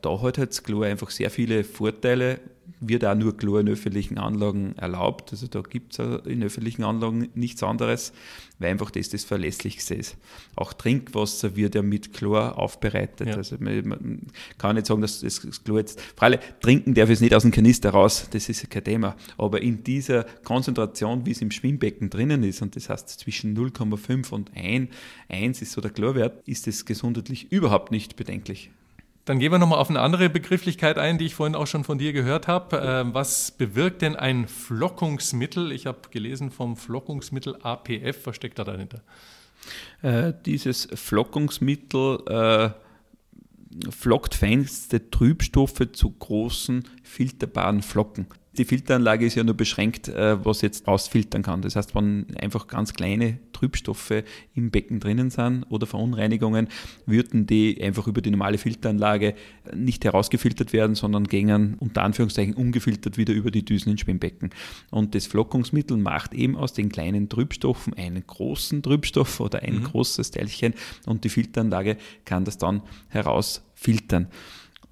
da 0.03 0.21
hat 0.21 0.37
halt 0.37 0.49
das 0.49 0.63
Chlor 0.63 0.85
einfach 0.85 1.09
sehr 1.09 1.29
viele 1.29 1.63
Vorteile, 1.63 2.39
wird 2.81 3.05
auch 3.05 3.15
nur 3.15 3.37
Chlor 3.37 3.61
in 3.61 3.69
öffentlichen 3.69 4.17
Anlagen 4.17 4.75
erlaubt. 4.77 5.31
Also 5.31 5.47
da 5.47 5.61
gibt 5.61 5.97
es 5.97 6.25
in 6.25 6.43
öffentlichen 6.43 6.83
Anlagen 6.83 7.29
nichts 7.33 7.63
anderes, 7.63 8.11
weil 8.59 8.71
einfach 8.71 8.91
das 8.91 9.07
das 9.09 9.23
Verlässlichste 9.23 9.95
ist. 9.95 10.17
Auch 10.55 10.73
Trinkwasser 10.73 11.55
wird 11.55 11.75
ja 11.75 11.81
mit 11.81 12.11
Chlor 12.13 12.57
aufbereitet. 12.59 13.29
Ja. 13.29 13.35
Also 13.35 13.55
man, 13.59 13.87
man, 13.87 14.21
kann 14.57 14.75
nicht 14.75 14.87
sagen, 14.87 15.01
dass 15.01 15.21
das 15.21 15.63
Chlor 15.63 15.79
jetzt, 15.79 16.01
freilich, 16.17 16.41
trinken 16.59 16.93
darf 16.93 17.09
es 17.09 17.21
nicht 17.21 17.33
aus 17.33 17.43
dem 17.43 17.51
Kanister 17.51 17.91
raus, 17.91 18.27
das 18.31 18.49
ist 18.49 18.63
ja 18.63 18.67
kein 18.67 18.83
Thema. 18.83 19.15
Aber 19.37 19.61
in 19.61 19.85
dieser 19.85 20.25
Konzentration, 20.43 21.25
wie 21.25 21.31
es 21.31 21.41
im 21.41 21.51
Schwimmbecken 21.51 22.09
drinnen 22.09 22.43
ist, 22.43 22.61
und 22.61 22.75
das 22.75 22.89
heißt 22.89 23.07
zwischen 23.07 23.55
0,5 23.57 24.31
und 24.31 24.51
1, 24.53 24.89
1 25.29 25.61
ist 25.61 25.71
so 25.71 25.79
der 25.79 25.91
Chlorwert, 25.91 26.45
ist 26.45 26.67
es 26.67 26.83
gesundheitlich 26.83 27.49
überhaupt 27.53 27.91
nicht 27.91 28.17
bedenklich. 28.17 28.69
Dann 29.25 29.39
gehen 29.39 29.51
wir 29.51 29.59
nochmal 29.59 29.79
auf 29.79 29.89
eine 29.89 30.01
andere 30.01 30.29
Begrifflichkeit 30.29 30.97
ein, 30.97 31.17
die 31.17 31.25
ich 31.25 31.35
vorhin 31.35 31.55
auch 31.55 31.67
schon 31.67 31.85
von 31.85 31.97
dir 31.97 32.11
gehört 32.11 32.47
habe. 32.47 32.81
Ähm, 32.83 33.13
was 33.13 33.51
bewirkt 33.51 34.01
denn 34.01 34.17
ein 34.17 34.47
Flockungsmittel? 34.47 35.71
Ich 35.71 35.85
habe 35.85 35.99
gelesen 36.11 36.51
vom 36.51 36.75
Flockungsmittel 36.75 37.55
APF. 37.61 38.25
Was 38.25 38.35
steckt 38.35 38.59
da 38.59 38.65
dahinter? 38.65 39.01
Äh, 40.01 40.33
dieses 40.45 40.89
Flockungsmittel 40.93 42.19
äh, 42.27 43.89
flockt 43.89 44.35
feinste 44.35 45.09
Trübstoffe 45.09 45.87
zu 45.93 46.11
großen 46.11 46.83
filterbaren 47.03 47.81
Flocken. 47.81 48.27
Die 48.57 48.65
Filteranlage 48.65 49.25
ist 49.25 49.33
ja 49.33 49.43
nur 49.43 49.55
beschränkt, 49.55 50.09
äh, 50.09 50.43
was 50.45 50.61
jetzt 50.61 50.87
ausfiltern 50.87 51.41
kann. 51.41 51.63
Das 51.63 51.75
heißt, 51.75 51.95
wenn 51.95 52.27
einfach 52.37 52.67
ganz 52.67 52.93
kleine 52.93 53.39
Trübstoffe 53.51 54.23
im 54.53 54.69
Becken 54.69 54.99
drinnen 54.99 55.31
sind 55.31 55.63
oder 55.69 55.87
Verunreinigungen, 55.87 56.67
würden 57.07 57.47
die 57.47 57.81
einfach 57.81 58.05
über 58.07 58.21
die 58.21 58.29
normale 58.29 58.59
Filteranlage 58.59 59.33
nicht 59.75 60.05
herausgefiltert 60.05 60.71
werden, 60.71 60.95
sondern 60.95 61.23
gingen 61.23 61.77
unter 61.79 62.03
Anführungszeichen 62.03 62.53
ungefiltert 62.53 63.17
wieder 63.17 63.33
über 63.33 63.49
die 63.49 63.65
Düsen 63.65 63.91
ins 63.91 64.01
Schwimmbecken. 64.01 64.51
Und 64.91 65.15
das 65.15 65.25
Flockungsmittel 65.25 65.97
macht 65.97 66.35
eben 66.35 66.55
aus 66.55 66.73
den 66.73 66.89
kleinen 66.89 67.29
Trübstoffen 67.29 67.95
einen 67.95 68.27
großen 68.27 68.83
Trübstoff 68.83 69.39
oder 69.39 69.63
ein 69.63 69.79
mhm. 69.79 69.83
großes 69.85 70.29
Teilchen 70.29 70.75
und 71.07 71.23
die 71.23 71.29
Filteranlage 71.29 71.97
kann 72.25 72.45
das 72.45 72.59
dann 72.59 72.83
herausfiltern. 73.09 74.27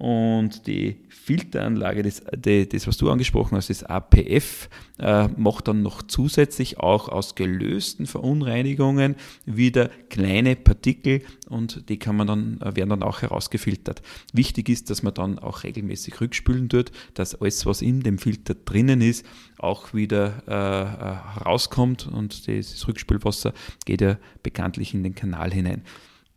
Und 0.02 0.66
die 0.66 0.96
Filteranlage, 1.10 2.02
das, 2.02 2.24
das, 2.36 2.88
was 2.88 2.96
du 2.96 3.08
angesprochen 3.08 3.56
hast, 3.56 3.70
das 3.70 3.84
APF, 3.84 4.68
äh, 4.98 5.28
macht 5.36 5.68
dann 5.68 5.82
noch 5.82 6.02
zusätzlich 6.02 6.80
auch 6.80 7.08
aus 7.08 7.36
gelösten 7.36 8.06
Verunreinigungen 8.06 9.14
wieder 9.46 9.90
kleine 10.10 10.56
Partikel 10.56 11.22
und 11.48 11.88
die 11.88 12.00
kann 12.00 12.16
man 12.16 12.26
dann, 12.26 12.60
äh, 12.62 12.74
werden 12.74 12.90
dann 12.90 13.04
auch 13.04 13.22
herausgefiltert. 13.22 14.02
Wichtig 14.32 14.68
ist, 14.68 14.90
dass 14.90 15.04
man 15.04 15.14
dann 15.14 15.38
auch 15.38 15.62
regelmäßig 15.62 16.20
rückspülen 16.20 16.68
tut, 16.68 16.90
dass 17.14 17.40
alles, 17.40 17.64
was 17.64 17.80
in 17.80 18.00
dem 18.00 18.18
Filter 18.18 18.56
drinnen 18.56 19.02
ist, 19.02 19.24
auch 19.56 19.94
wieder 19.94 20.42
äh, 20.48 20.52
äh 20.52 21.38
herauskommt 21.38 22.08
und 22.08 22.48
das 22.48 22.88
Rückspülwasser 22.88 23.52
geht 23.84 24.00
ja 24.00 24.18
bekanntlich 24.42 24.94
in 24.94 25.04
den 25.04 25.14
Kanal 25.14 25.52
hinein. 25.52 25.84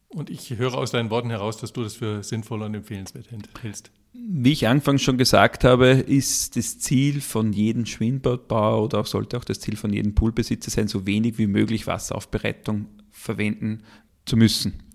Und 0.09 0.29
ich 0.29 0.51
höre 0.57 0.75
aus 0.75 0.91
deinen 0.91 1.09
Worten 1.09 1.29
heraus, 1.29 1.57
dass 1.57 1.73
du 1.73 1.83
das 1.83 1.95
für 1.95 2.23
sinnvoll 2.23 2.61
und 2.61 2.73
empfehlenswert 2.73 3.27
hältst. 3.61 3.91
Wie 4.13 4.53
ich 4.53 4.67
anfangs 4.67 5.01
schon 5.01 5.17
gesagt 5.17 5.65
habe, 5.65 5.87
ist 5.89 6.55
das 6.55 6.79
Ziel 6.79 7.19
von 7.19 7.51
jedem 7.51 7.85
Schwimmbadbauer 7.85 8.83
oder 8.83 8.99
auch 8.99 9.07
sollte 9.07 9.37
auch 9.37 9.43
das 9.43 9.59
Ziel 9.59 9.75
von 9.75 9.91
jedem 9.91 10.15
Poolbesitzer 10.15 10.71
sein, 10.71 10.87
so 10.87 11.05
wenig 11.05 11.37
wie 11.37 11.47
möglich 11.47 11.85
Wasseraufbereitung 11.85 12.85
verwenden 13.11 13.83
zu 14.25 14.37
müssen. 14.37 14.85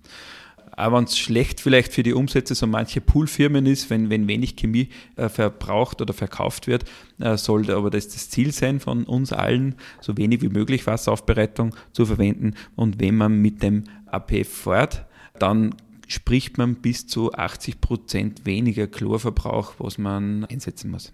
Aber 0.72 0.96
wenn 0.96 1.04
es 1.04 1.18
schlecht 1.18 1.60
vielleicht 1.60 1.92
für 1.92 2.02
die 2.02 2.14
Umsätze 2.14 2.54
so 2.54 2.66
manche 2.66 3.02
Poolfirmen 3.02 3.66
ist, 3.66 3.90
wenn, 3.90 4.08
wenn 4.08 4.28
wenig 4.28 4.56
Chemie 4.56 4.88
äh, 5.16 5.28
verbraucht 5.28 6.00
oder 6.00 6.14
verkauft 6.14 6.66
wird, 6.66 6.84
äh, 7.18 7.36
sollte 7.36 7.76
aber 7.76 7.90
das 7.90 8.08
das 8.08 8.30
Ziel 8.30 8.52
sein 8.52 8.80
von 8.80 9.04
uns 9.04 9.32
allen, 9.32 9.74
so 10.00 10.16
wenig 10.16 10.40
wie 10.40 10.48
möglich 10.48 10.86
Wasseraufbereitung 10.86 11.74
zu 11.92 12.06
verwenden. 12.06 12.54
Und 12.76 12.98
wenn 12.98 13.16
man 13.16 13.42
mit 13.42 13.62
dem 13.62 13.84
AP 14.12 14.44
fährt, 14.46 15.06
dann 15.38 15.74
spricht 16.08 16.58
man 16.58 16.76
bis 16.76 17.06
zu 17.06 17.32
80 17.32 17.80
Prozent 17.80 18.46
weniger 18.46 18.86
Chlorverbrauch, 18.86 19.74
was 19.78 19.98
man 19.98 20.44
einsetzen 20.46 20.90
muss. 20.90 21.12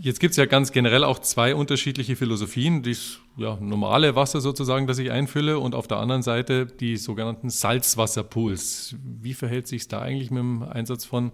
Jetzt 0.00 0.20
gibt 0.20 0.30
es 0.30 0.36
ja 0.36 0.46
ganz 0.46 0.70
generell 0.70 1.02
auch 1.02 1.18
zwei 1.18 1.56
unterschiedliche 1.56 2.14
Philosophien. 2.14 2.84
Das 2.84 3.18
ja, 3.36 3.58
normale 3.60 4.14
Wasser 4.14 4.40
sozusagen, 4.40 4.86
das 4.86 4.98
ich 4.98 5.10
einfülle 5.10 5.58
und 5.58 5.74
auf 5.74 5.88
der 5.88 5.96
anderen 5.96 6.22
Seite 6.22 6.66
die 6.66 6.96
sogenannten 6.96 7.50
Salzwasserpools. 7.50 8.94
Wie 9.02 9.34
verhält 9.34 9.66
sich 9.66 9.82
es 9.82 9.88
da 9.88 10.00
eigentlich 10.00 10.30
mit 10.30 10.38
dem 10.38 10.62
Einsatz 10.62 11.04
von 11.04 11.32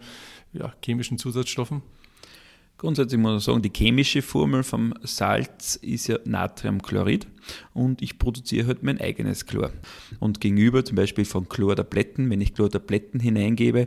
ja, 0.55 0.73
chemischen 0.83 1.19
Zusatzstoffen? 1.19 1.83
Grundsätzlich 2.77 3.21
muss 3.21 3.31
man 3.31 3.41
sagen, 3.41 3.63
die 3.63 3.73
chemische 3.75 4.21
Formel 4.21 4.63
vom 4.63 4.95
Salz 5.03 5.77
ist 5.77 6.09
ja 6.09 6.19
Natriumchlorid 6.25 7.27
und 7.73 8.03
ich 8.03 8.19
produziere 8.19 8.67
halt 8.67 8.83
mein 8.83 9.01
eigenes 9.01 9.47
Chlor. 9.47 9.71
Und 10.19 10.41
gegenüber 10.41 10.85
zum 10.85 10.97
Beispiel 10.97 11.25
von 11.25 11.49
Chlortabletten, 11.49 12.29
wenn 12.31 12.41
ich 12.41 12.53
Chlortabletten 12.53 13.21
hineingebe, 13.21 13.87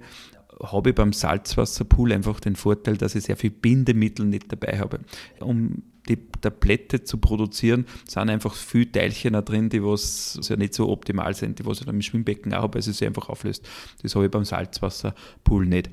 habe 0.63 0.89
ich 0.89 0.95
beim 0.95 1.13
Salzwasserpool 1.13 2.11
einfach 2.11 2.39
den 2.39 2.55
Vorteil, 2.55 2.97
dass 2.97 3.15
ich 3.15 3.25
sehr 3.25 3.37
viel 3.37 3.51
Bindemittel 3.51 4.25
nicht 4.25 4.51
dabei 4.51 4.79
habe. 4.79 4.99
Um 5.39 5.83
die 6.07 6.17
Tablette 6.41 7.03
zu 7.03 7.17
produzieren, 7.17 7.85
sind 8.07 8.29
einfach 8.29 8.53
viele 8.53 8.91
Teilchen 8.91 9.33
da 9.33 9.41
drin, 9.41 9.69
die 9.69 9.83
was 9.83 10.39
ja 10.49 10.55
nicht 10.55 10.73
so 10.73 10.89
optimal 10.89 11.33
sind, 11.33 11.59
die 11.59 11.65
was 11.65 11.79
ich 11.79 11.85
dann 11.85 11.95
im 11.95 12.01
Schwimmbecken 12.01 12.53
auch 12.53 12.63
habe, 12.63 12.75
weil 12.75 12.81
sie 12.81 12.93
sich 12.93 13.05
einfach 13.05 13.29
auflöst. 13.29 13.67
Das 14.01 14.15
habe 14.15 14.25
ich 14.25 14.31
beim 14.31 14.45
Salzwasserpool 14.45 15.65
nicht. 15.65 15.89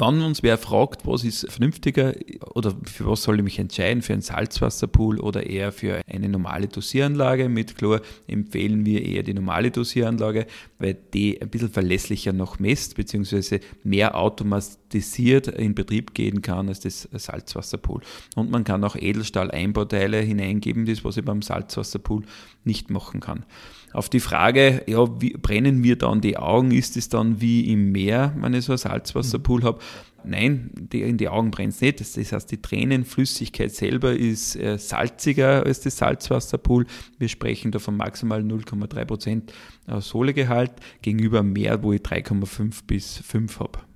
Wenn 0.00 0.22
uns 0.22 0.44
wer 0.44 0.58
fragt, 0.58 1.04
was 1.08 1.24
ist 1.24 1.50
vernünftiger 1.50 2.14
oder 2.54 2.72
für 2.84 3.06
was 3.06 3.24
soll 3.24 3.38
ich 3.38 3.42
mich 3.42 3.58
entscheiden, 3.58 4.00
für 4.00 4.12
einen 4.12 4.22
Salzwasserpool 4.22 5.18
oder 5.18 5.44
eher 5.44 5.72
für 5.72 6.02
eine 6.06 6.28
normale 6.28 6.68
Dosieranlage? 6.68 7.48
Mit 7.48 7.76
Chlor, 7.76 8.00
empfehlen 8.28 8.86
wir 8.86 9.04
eher 9.04 9.24
die 9.24 9.34
normale 9.34 9.72
Dosieranlage, 9.72 10.46
weil 10.78 10.94
die 10.94 11.42
ein 11.42 11.48
bisschen 11.48 11.70
verlässlicher 11.70 12.32
noch 12.32 12.60
messt, 12.60 12.94
beziehungsweise 12.94 13.58
mehr 13.82 14.16
automatisiert 14.16 14.87
in 14.94 15.74
Betrieb 15.74 16.14
gehen 16.14 16.42
kann 16.42 16.68
als 16.68 16.80
das 16.80 17.08
Salzwasserpool. 17.12 18.02
Und 18.36 18.50
man 18.50 18.64
kann 18.64 18.84
auch 18.84 18.96
Edelstahl-Einbauteile 18.96 20.20
hineingeben, 20.20 20.86
das 20.86 21.04
was 21.04 21.16
ich 21.16 21.24
beim 21.24 21.42
Salzwasserpool 21.42 22.22
nicht 22.64 22.90
machen 22.90 23.20
kann. 23.20 23.44
Auf 23.92 24.08
die 24.08 24.20
Frage, 24.20 24.82
ja, 24.86 25.20
wie 25.20 25.30
brennen 25.30 25.78
mir 25.78 25.96
dann 25.96 26.20
die 26.20 26.36
Augen? 26.36 26.72
Ist 26.72 26.96
es 26.96 27.08
dann 27.08 27.40
wie 27.40 27.72
im 27.72 27.92
Meer, 27.92 28.34
wenn 28.38 28.54
ich 28.54 28.64
so 28.64 28.72
ein 28.72 28.78
Salzwasserpool 28.78 29.62
habe? 29.62 29.78
Nein, 30.24 30.70
die, 30.74 31.02
in 31.02 31.16
die 31.16 31.28
Augen 31.28 31.50
brennt 31.50 31.74
es 31.74 31.80
nicht. 31.80 32.00
Das, 32.00 32.16
heißt, 32.16 32.50
die 32.50 32.60
Tränenflüssigkeit 32.60 33.72
selber 33.72 34.14
ist 34.14 34.56
äh, 34.56 34.76
salziger 34.76 35.64
als 35.64 35.80
das 35.80 35.96
Salzwasserpool. 35.96 36.86
Wir 37.18 37.28
sprechen 37.28 37.70
da 37.70 37.78
von 37.78 37.96
maximal 37.96 38.40
0,3% 38.42 39.42
äh, 39.86 40.00
Sohlegehalt 40.00 40.72
gegenüber 41.02 41.42
Meer, 41.42 41.82
wo 41.82 41.92
ich 41.92 42.02
3,5 42.02 42.80
bis 42.86 43.18
5 43.18 43.60
habe. 43.60 43.87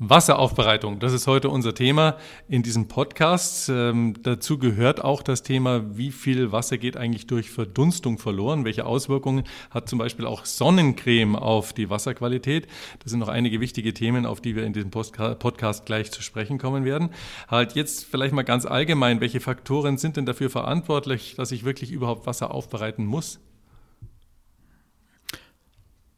Wasseraufbereitung, 0.00 0.98
das 0.98 1.12
ist 1.12 1.28
heute 1.28 1.48
unser 1.48 1.72
Thema 1.72 2.16
in 2.48 2.64
diesem 2.64 2.88
Podcast. 2.88 3.68
Ähm, 3.68 4.14
dazu 4.24 4.58
gehört 4.58 5.04
auch 5.04 5.22
das 5.22 5.44
Thema, 5.44 5.96
wie 5.96 6.10
viel 6.10 6.50
Wasser 6.50 6.78
geht 6.78 6.96
eigentlich 6.96 7.28
durch 7.28 7.48
Verdunstung 7.48 8.18
verloren, 8.18 8.64
welche 8.64 8.86
Auswirkungen 8.86 9.44
hat 9.70 9.88
zum 9.88 10.00
Beispiel 10.00 10.26
auch 10.26 10.46
Sonnencreme 10.46 11.36
auf 11.36 11.72
die 11.72 11.90
Wasserqualität. 11.90 12.66
Das 13.04 13.12
sind 13.12 13.20
noch 13.20 13.28
einige 13.28 13.60
wichtige 13.60 13.94
Themen, 13.94 14.26
auf 14.26 14.40
die 14.40 14.56
wir 14.56 14.64
in 14.64 14.72
diesem 14.72 14.90
Podcast 14.90 15.86
gleich 15.86 16.10
zu 16.10 16.22
sprechen 16.22 16.58
kommen 16.58 16.84
werden. 16.84 17.10
Halt 17.46 17.76
jetzt 17.76 18.04
vielleicht 18.04 18.34
mal 18.34 18.42
ganz 18.42 18.66
allgemein, 18.66 19.20
welche 19.20 19.38
Faktoren 19.38 19.96
sind 19.96 20.16
denn 20.16 20.26
dafür 20.26 20.50
verantwortlich, 20.50 21.36
dass 21.36 21.52
ich 21.52 21.64
wirklich 21.64 21.92
überhaupt 21.92 22.26
Wasser 22.26 22.52
aufbereiten 22.52 23.06
muss? 23.06 23.38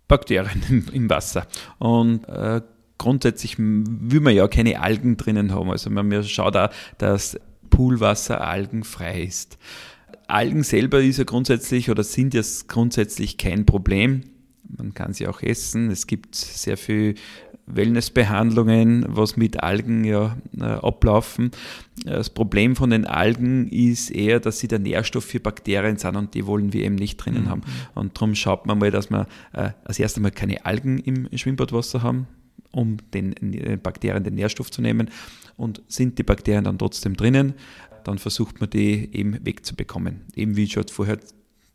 Bakterien 0.09 0.89
im 0.95 1.11
Wasser. 1.11 1.47
Und 1.79 2.25
äh, 2.25 2.63
grundsätzlich 2.99 3.59
will 3.59 4.21
man 4.21 4.35
ja 4.35 4.49
keine 4.49 4.81
Algen 4.81 5.17
drinnen 5.17 5.53
haben. 5.53 5.71
Also 5.71 5.91
man 5.91 6.25
schaut 6.25 6.57
auch, 6.57 6.71
dass 6.99 7.39
Poolwasser 7.71 8.41
algenfrei 8.47 9.23
ist. 9.23 9.59
Algen 10.29 10.63
selber 10.63 11.01
ist 11.01 11.19
ja 11.19 11.25
grundsätzlich 11.25 11.91
oder 11.91 12.03
sind 12.03 12.35
ja 12.35 12.43
grundsätzlich 12.69 13.37
kein 13.37 13.67
Problem. 13.67 14.23
Man 14.77 14.95
kann 14.95 15.13
sie 15.13 15.29
auch 15.29 15.43
essen. 15.43 15.91
Es 15.91 16.07
gibt 16.07 16.35
sehr 16.35 16.77
viel 16.77 17.15
Wellnessbehandlungen, 17.67 19.07
was 19.09 19.37
mit 19.37 19.63
Algen 19.63 20.05
ja 20.05 20.37
äh, 20.59 20.65
ablaufen. 20.65 21.51
Das 22.05 22.31
Problem 22.31 22.77
von 22.77 22.91
den 22.91 23.07
Algen 23.07 23.69
ist 23.69 24.11
eher, 24.11 24.41
dass 24.41 24.59
sie 24.59 24.69
der 24.69 24.79
Nährstoff 24.79 25.25
für 25.25 25.41
Bakterien 25.41 25.97
sind 25.97 26.17
und 26.17 26.35
die 26.35 26.47
wollen 26.47 26.73
wir 26.73 26.85
eben 26.85 26.95
nicht 26.95 27.17
drinnen 27.17 27.45
mhm. 27.45 27.51
haben. 27.51 27.63
Und 27.95 28.17
darum 28.17 28.35
schaut 28.35 28.67
man 28.67 28.79
mal, 28.79 28.91
dass 28.91 29.11
wir 29.11 29.27
äh, 29.53 29.71
als 29.85 29.99
erstes 29.99 30.23
mal 30.23 30.31
keine 30.31 30.65
Algen 30.65 30.99
im 30.99 31.29
Schwimmbadwasser 31.37 32.03
haben 32.03 32.27
um 32.73 32.99
den 33.15 33.33
äh, 33.55 33.79
Bakterien 33.83 34.25
den 34.25 34.35
Nährstoff 34.35 34.71
zu 34.71 34.83
nehmen. 34.83 35.11
Und 35.57 35.83
sind 35.89 36.19
die 36.19 36.23
Bakterien 36.23 36.65
dann 36.65 36.79
trotzdem 36.79 37.17
drinnen, 37.17 37.55
dann 38.05 38.19
versucht 38.19 38.61
man 38.61 38.71
die 38.71 39.09
eben 39.13 39.45
wegzubekommen. 39.45 40.21
Eben 40.35 40.57
wie 40.57 40.65
ich 40.65 40.73
schon 40.73 40.87
vorher 40.89 41.19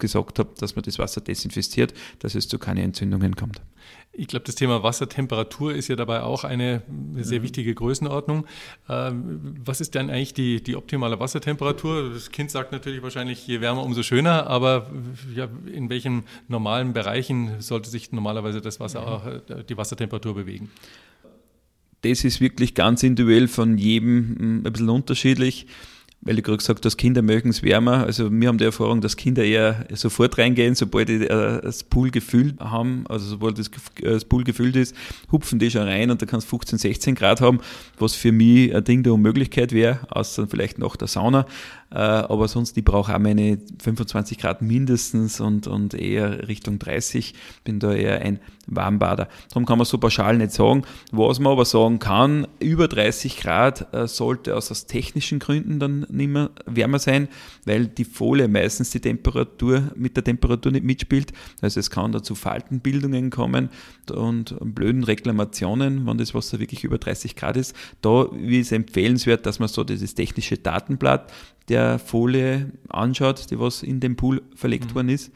gesagt 0.02 0.40
habe, 0.40 0.50
dass 0.58 0.76
man 0.76 0.84
das 0.84 1.00
Wasser 1.00 1.22
desinfiziert, 1.22 1.94
dass 2.20 2.36
es 2.36 2.50
zu 2.50 2.60
keinen 2.60 2.84
Entzündungen 2.84 3.38
kommt. 3.38 3.62
Ich 4.12 4.28
glaube, 4.28 4.44
das 4.46 4.56
Thema 4.56 4.84
Wassertemperatur 4.84 5.74
ist 5.74 5.88
ja 5.88 5.96
dabei 5.96 6.24
auch 6.24 6.44
eine 6.44 6.82
sehr 7.16 7.40
mhm. 7.40 7.44
wichtige 7.44 7.74
Größenordnung. 7.74 8.46
Ähm, 8.90 9.56
was 9.64 9.80
ist 9.80 9.96
denn 9.96 10.10
eigentlich 10.10 10.34
die, 10.34 10.62
die 10.62 10.76
optimale 10.76 11.18
Wassertemperatur? 11.20 12.10
Das 12.14 12.30
Kind 12.30 12.52
sagt 12.52 12.74
natürlich 12.74 13.02
wahrscheinlich, 13.02 13.48
je 13.48 13.62
wärmer, 13.62 13.84
umso 13.84 14.04
schöner, 14.04 14.48
aber 14.48 14.92
ja, 15.34 15.48
in 15.72 15.90
welchen 15.90 16.24
normalen 16.50 16.92
Bereichen 16.92 17.62
sollte 17.62 17.90
sich 17.90 18.12
normalerweise 18.12 18.60
das 18.60 18.82
Wasser, 18.82 19.08
auch, 19.08 19.26
äh, 19.26 19.64
die 19.68 19.78
Wassertemperatur 19.78 20.36
bewegen? 20.36 20.70
Das 22.02 22.26
ist 22.26 22.42
wirklich 22.42 22.74
ganz 22.74 23.04
individuell 23.04 23.48
von 23.48 23.78
jedem 23.78 24.36
hm, 24.38 24.64
ein 24.66 24.74
bisschen 24.74 24.90
unterschiedlich 24.90 25.68
weil 26.22 26.36
du 26.36 26.42
gerade 26.42 26.58
gesagt 26.58 26.86
hast, 26.86 26.98
Kinder 26.98 27.22
mögen 27.22 27.50
es 27.50 27.64
wärmer. 27.64 28.06
Also 28.06 28.32
wir 28.32 28.48
haben 28.48 28.58
die 28.58 28.64
Erfahrung, 28.64 29.02
dass 29.02 29.18
Kinder 29.18 29.44
eher 29.44 29.88
sofort 29.94 30.38
reingehen, 30.38 30.76
sobald 30.76 31.10
die 31.10 31.28
äh, 31.28 31.62
das 31.62 31.84
Pool 31.84 32.12
gefüllt 32.12 32.60
haben, 32.60 33.06
also 33.10 33.26
sobald 33.26 33.58
das, 33.58 33.72
das, 34.02 34.26
Pool 34.26 34.44
gefüllt 34.44 34.76
ist, 34.76 34.96
hupfen 35.32 35.58
die 35.58 35.72
schon 35.72 35.84
rein 35.84 36.12
und 36.12 36.22
da 36.22 36.26
kannst 36.26 36.48
15, 36.48 36.78
16 36.78 37.16
Grad 37.16 37.42
haben, 37.42 37.60
was 37.98 38.14
für 38.14 38.32
mich 38.32 38.74
ein 38.76 38.84
Ding 38.84 39.04
der 39.04 39.14
Unmöglichkeit 39.14 39.72
wäre, 39.72 40.00
außer 40.10 40.48
vielleicht 40.48 40.78
nach 40.78 40.96
der 40.96 41.08
Sauna. 41.08 41.48
Äh, 41.92 41.98
aber 41.98 42.48
sonst, 42.48 42.78
ich 42.78 42.86
brauche 42.86 43.14
auch 43.14 43.20
meine 43.20 43.60
25 43.82 44.38
Grad 44.38 44.62
mindestens 44.62 45.42
und, 45.42 45.68
und 45.68 45.94
eher 45.94 46.48
Richtung 46.48 46.80
30. 46.80 47.34
Bin 47.64 47.80
da 47.80 47.94
eher 47.94 48.22
ein 48.22 48.40
Warmbader. 48.68 49.28
Darum 49.50 49.66
kann 49.66 49.78
man 49.78 49.86
so 49.86 49.98
pauschal 49.98 50.38
nicht 50.38 50.54
sagen. 50.54 50.84
Was 51.12 51.40
man 51.40 51.52
aber 51.52 51.66
sagen 51.66 52.00
kann, 52.00 52.48
über 52.60 52.88
30 52.88 53.38
Grad 53.38 53.94
äh, 53.94 54.08
sollte 54.08 54.56
aus, 54.56 54.72
aus 54.72 54.86
technischen 54.86 55.40
Gründen 55.40 55.80
dann 55.80 56.06
nicht 56.10 56.30
mehr 56.30 56.52
wärmer 56.66 57.00
sein, 57.00 57.28
weil 57.66 57.88
die 57.88 58.06
Folie 58.06 58.48
meistens 58.48 58.92
die 58.92 59.02
Temperatur 59.02 59.92
mit 59.96 60.16
der 60.16 60.24
Temperatur 60.24 60.72
nicht 60.72 60.86
mitspielt. 60.86 61.34
Also 61.62 61.80
es 61.80 61.90
kann 61.90 62.14
da 62.14 62.24
zu 62.24 62.36
Faltenbildungen 62.36 63.30
kommen 63.30 63.70
und 64.12 64.56
blöden 64.62 65.04
Reklamationen, 65.04 66.06
wenn 66.08 66.18
das 66.18 66.34
Wasser 66.34 66.60
wirklich 66.60 66.86
über 66.86 66.98
30 66.98 67.36
Grad 67.36 67.58
ist. 67.58 67.76
Da 68.02 68.24
ist 68.24 68.72
empfehlenswert, 68.72 69.46
dass 69.46 69.60
man 69.60 69.68
so 69.68 69.84
dieses 69.84 70.16
technische 70.16 70.58
Datenblatt 70.58 71.32
der 71.68 71.81
Folie 72.00 72.72
anschaut, 72.90 73.50
die 73.52 73.60
was 73.60 73.84
in 73.84 74.00
den 74.00 74.16
Pool 74.16 74.42
verlegt 74.56 74.92
mhm. 74.92 74.96
worden 74.96 75.10
ist. 75.10 75.32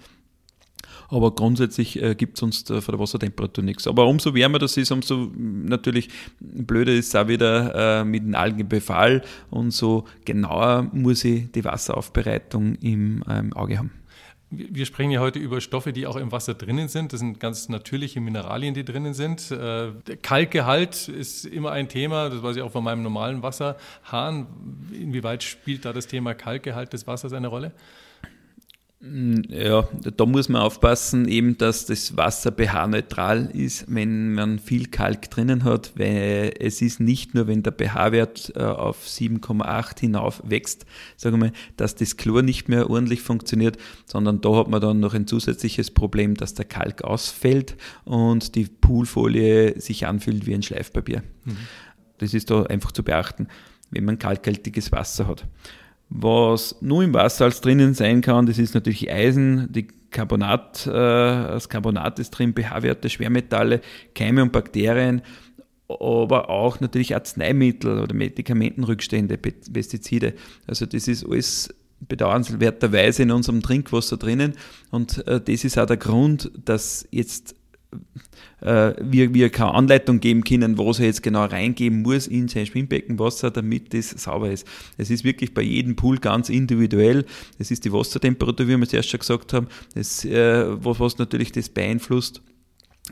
Aber 1.10 1.34
grundsätzlich 1.36 2.02
äh, 2.02 2.16
gibt 2.16 2.38
es 2.38 2.44
uns 2.44 2.64
da 2.64 2.82
von 2.82 2.94
der 2.94 3.00
Wassertemperatur 3.00 3.64
nichts. 3.64 3.88
Aber 3.88 4.08
umso 4.08 4.34
wärmer 4.34 4.60
das 4.60 4.78
ist, 4.78 4.92
umso 4.92 5.32
natürlich 5.36 6.10
blöder 6.40 6.94
ist 6.94 7.10
es 7.10 7.16
auch 7.16 7.28
wieder 7.28 8.02
äh, 8.02 8.06
mit 8.06 8.24
dem 8.24 8.36
Algenbefall 8.36 9.22
und 9.50 9.72
so 9.72 10.06
genauer 10.26 10.90
muss 10.94 11.24
ich 11.24 11.52
die 11.52 11.64
Wasseraufbereitung 11.64 12.76
im 12.76 13.24
ähm, 13.30 13.54
Auge 13.54 13.78
haben. 13.78 13.92
Wir 14.52 14.86
sprechen 14.86 15.12
ja 15.12 15.22
heute 15.22 15.40
über 15.40 15.60
Stoffe, 15.60 15.92
die 15.92 16.06
auch 16.06 16.16
im 16.16 16.32
Wasser 16.32 16.54
drinnen 16.54 16.88
sind. 16.88 17.14
Das 17.14 17.20
sind 17.20 17.40
ganz 17.40 17.68
natürliche 17.68 18.22
Mineralien, 18.22 18.74
die 18.74 18.86
drinnen 18.86 19.14
sind. 19.14 19.50
Äh, 19.52 19.92
Kalkgehalt 20.22 21.08
ist 21.08 21.46
immer 21.46 21.72
ein 21.72 21.90
Thema, 21.90 22.30
das 22.30 22.44
weiß 22.44 22.56
ich 22.56 22.62
auch 22.62 22.72
von 22.72 22.84
meinem 22.84 23.02
normalen 23.02 23.42
Wasserhahn. 23.42 24.48
Inwieweit 24.94 25.44
spielt 25.44 25.86
da 25.86 25.94
das 25.94 26.08
Thema 26.08 26.36
Kalkgehalt 26.36 26.94
des 26.94 27.08
Wassers 27.08 27.34
eine 27.34 27.48
Rolle? 27.48 27.72
Ja, 29.02 29.88
da 30.16 30.26
muss 30.26 30.50
man 30.50 30.62
aufpassen, 30.62 31.28
eben, 31.28 31.58
dass 31.58 31.86
das 31.86 32.18
Wasser 32.18 32.52
pH-neutral 32.52 33.52
ist, 33.54 33.86
wenn 33.88 34.34
man 34.34 34.58
viel 34.58 34.88
Kalk 34.88 35.30
drinnen 35.30 35.64
hat, 35.64 35.92
weil 35.96 36.54
es 36.60 36.82
ist 36.82 37.00
nicht 37.00 37.36
nur, 37.36 37.46
wenn 37.46 37.62
der 37.62 37.74
pH-Wert 37.74 38.54
äh, 38.56 38.64
auf 38.64 39.06
7,8 39.06 40.00
hinauf 40.00 40.42
wächst, 40.46 40.86
sagen 41.18 41.42
wir 41.42 41.52
dass 41.78 41.96
das 41.96 42.18
Chlor 42.18 42.42
nicht 42.42 42.70
mehr 42.70 42.90
ordentlich 42.90 43.22
funktioniert, 43.22 43.78
sondern 44.06 44.42
da 44.42 44.56
hat 44.56 44.70
man 44.70 44.82
dann 44.82 45.02
noch 45.02 45.14
ein 45.14 45.28
zusätzliches 45.28 45.92
Problem, 45.92 46.36
dass 46.36 46.54
der 46.54 46.66
Kalk 46.66 47.04
ausfällt 47.04 47.76
und 48.06 48.56
die 48.56 48.66
Poolfolie 48.66 49.80
sich 49.80 50.08
anfühlt 50.08 50.46
wie 50.48 50.56
ein 50.56 50.64
Schleifpapier. 50.64 51.22
Mhm. 51.44 51.58
Das 52.18 52.34
ist 52.34 52.50
da 52.50 52.64
einfach 52.64 52.94
zu 52.94 53.04
beachten, 53.04 53.50
wenn 53.92 54.06
man 54.06 54.18
kalkhaltiges 54.18 54.92
Wasser 54.92 55.28
hat. 55.28 55.46
Was 56.10 56.76
nur 56.82 57.04
im 57.04 57.14
Wasser 57.14 57.46
als 57.46 57.62
drinnen 57.62 57.94
sein 57.94 58.22
kann, 58.22 58.46
das 58.46 58.60
ist 58.60 58.76
natürlich 58.76 59.12
Eisen, 59.12 59.72
die 59.72 59.88
Carbonat, 60.12 60.88
äh, 60.88 60.92
das 60.92 61.68
Carbonat 61.68 62.20
ist 62.20 62.32
drin, 62.32 62.54
pH-Werte, 62.54 63.10
Schwermetalle, 63.10 63.82
Keime 64.14 64.44
und 64.44 64.52
Bakterien, 64.52 65.22
aber 65.88 66.50
auch 66.50 66.80
natürlich 66.80 67.16
Arzneimittel 67.16 68.00
oder 68.00 68.16
Medikamentenrückstände, 68.16 69.38
Pestizide. 69.38 70.34
Also 70.68 70.86
das 70.86 71.08
ist 71.08 71.26
alles 71.26 71.74
bedauernswerterweise 72.00 73.24
in 73.24 73.32
unserem 73.32 73.62
Trinkwasser 73.62 74.18
drinnen 74.18 74.54
und 74.92 75.26
äh, 75.28 75.42
das 75.42 75.64
ist 75.64 75.78
auch 75.78 75.86
der 75.86 75.98
Grund, 75.98 76.52
dass 76.64 77.08
jetzt 77.12 77.56
äh, 78.62 78.94
wir, 79.02 79.34
wir 79.34 79.50
keine 79.50 79.74
Anleitung 79.74 80.20
geben 80.20 80.44
können, 80.44 80.78
was 80.78 81.00
er 81.00 81.08
jetzt 81.08 81.24
genau 81.24 81.46
reingeben 81.46 82.02
muss 82.02 82.28
in 82.28 82.48
sein 82.48 82.66
Schwimmbeckenwasser, 82.66 83.52
damit 83.52 83.94
das 83.94 84.10
sauber 84.10 84.52
ist. 84.52 84.68
Es 84.98 85.10
ist 85.10 85.24
wirklich 85.24 85.54
bei 85.54 85.62
jedem 85.62 85.96
Pool 85.96 86.20
ganz 86.20 86.50
individuell. 86.50 87.26
Es 87.60 87.72
ist 87.72 87.86
die 87.86 87.94
Wassertemperatur, 87.94 88.68
wie 88.68 88.78
wir 88.78 88.84
es 88.84 88.94
erst 88.94 89.10
schon 89.10 89.20
gesagt 89.20 89.54
haben, 89.54 89.68
das, 89.94 90.26
äh, 90.26 90.66
was, 90.84 91.00
was 91.00 91.18
natürlich 91.18 91.52
das 91.52 91.70
beeinflusst. 91.70 92.42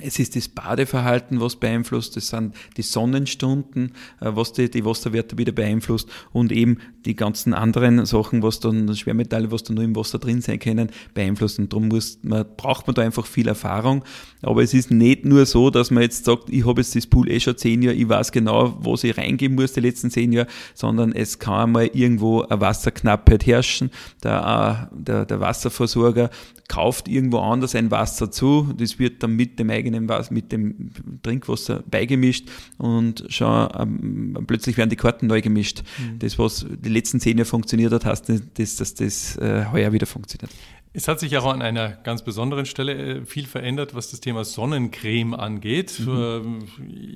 Es 0.02 0.18
ist 0.18 0.36
das 0.36 0.48
Badeverhalten, 0.48 1.40
was 1.40 1.58
beeinflusst, 1.58 2.18
es 2.18 2.30
sind 2.30 2.56
die 2.78 2.82
Sonnenstunden, 2.82 3.94
äh, 4.22 4.32
was 4.34 4.54
die, 4.54 4.70
die 4.70 4.86
Wasserwerte 4.86 5.38
wieder 5.38 5.52
beeinflusst 5.52 6.10
und 6.32 6.52
eben 6.52 6.80
die 7.06 7.16
ganzen 7.16 7.54
anderen 7.54 8.06
Sachen, 8.06 8.44
was 8.44 8.60
dann 8.60 8.96
Schwermetalle, 8.96 9.52
was 9.52 9.64
dann 9.64 9.76
nur 9.76 9.84
im 9.84 9.96
Wasser 9.96 10.20
drin 10.20 10.42
sein 10.42 10.60
können, 10.60 10.90
beeinflussen. 11.14 11.70
Darum 11.70 11.88
muss 11.90 12.20
man, 12.22 12.46
braucht 12.58 12.88
man 12.88 12.96
da 12.96 13.02
einfach 13.02 13.26
viel 13.26 13.48
Erfahrung. 13.48 14.04
Aber 14.42 14.64
es 14.64 14.74
ist 14.74 14.92
nicht 14.92 15.26
nur 15.26 15.46
so, 15.46 15.70
dass 15.70 15.92
man 15.92 16.04
jetzt 16.04 16.26
sagt, 16.26 16.50
ich 16.50 16.66
habe 16.66 16.82
jetzt 16.82 16.96
das 16.96 17.08
Pool 17.08 17.30
eh 17.30 17.40
schon 17.40 17.58
zehn 17.58 17.82
Jahre, 17.82 17.96
ich 17.96 18.08
weiß 18.08 18.32
genau, 18.32 18.78
was 18.80 19.04
ich 19.04 19.18
reingeben 19.18 19.56
muss 19.56 19.74
die 19.74 19.82
letzten 19.82 20.10
zehn 20.10 20.32
Jahre, 20.32 20.48
sondern 20.74 21.12
es 21.12 21.40
kann 21.40 21.66
einmal 21.66 21.88
irgendwo 21.94 22.42
eine 22.42 22.62
Wasserknappheit 22.62 23.46
herrschen. 23.46 23.92
Der, 24.24 24.90
äh, 24.92 24.96
der, 24.96 25.26
der 25.26 25.40
Wasserversorger 25.40 26.30
kauft 26.68 27.08
irgendwo 27.08 27.40
anders 27.40 27.76
ein 27.76 27.92
Wasser 27.92 28.32
zu, 28.32 28.74
das 28.78 28.98
wird 28.98 29.22
dann 29.22 29.36
mit 29.36 29.60
dem 29.60 29.70
eigenen 29.70 30.08
Wasser, 30.08 30.34
mit 30.34 30.52
dem 30.52 30.90
Trinkwasser 31.22 31.84
beigemischt 31.90 32.50
und 32.78 33.26
schon 33.28 33.68
ähm, 33.78 34.38
plötzlich 34.48 34.78
werden 34.78 34.90
die 34.90 34.96
Karten 34.96 35.28
neu 35.28 35.42
gemischt. 35.42 35.84
Mhm. 36.00 36.20
Das, 36.20 36.40
was 36.40 36.66
die 36.70 36.90
letzten 36.94 37.20
zehn 37.20 37.38
Jahre 37.38 37.50
funktioniert 37.50 37.92
hat, 37.94 38.06
heißt 38.06 38.32
dass, 38.58 38.76
dass 38.76 38.94
das 38.94 39.38
äh, 39.38 39.66
heuer 39.72 39.92
wieder 39.92 40.06
funktioniert. 40.06 40.52
Es 40.96 41.08
hat 41.08 41.20
sich 41.20 41.36
auch 41.38 41.52
an 41.52 41.64
einer 41.64 41.90
ganz 41.90 42.22
besonderen 42.22 42.68
Stelle 42.68 42.94
äh, 42.94 43.26
viel 43.26 43.48
verändert, 43.48 43.96
was 43.96 44.12
das 44.12 44.20
Thema 44.20 44.46
Sonnencreme 44.46 45.34
angeht. 45.34 46.00
Mhm. 46.00 46.66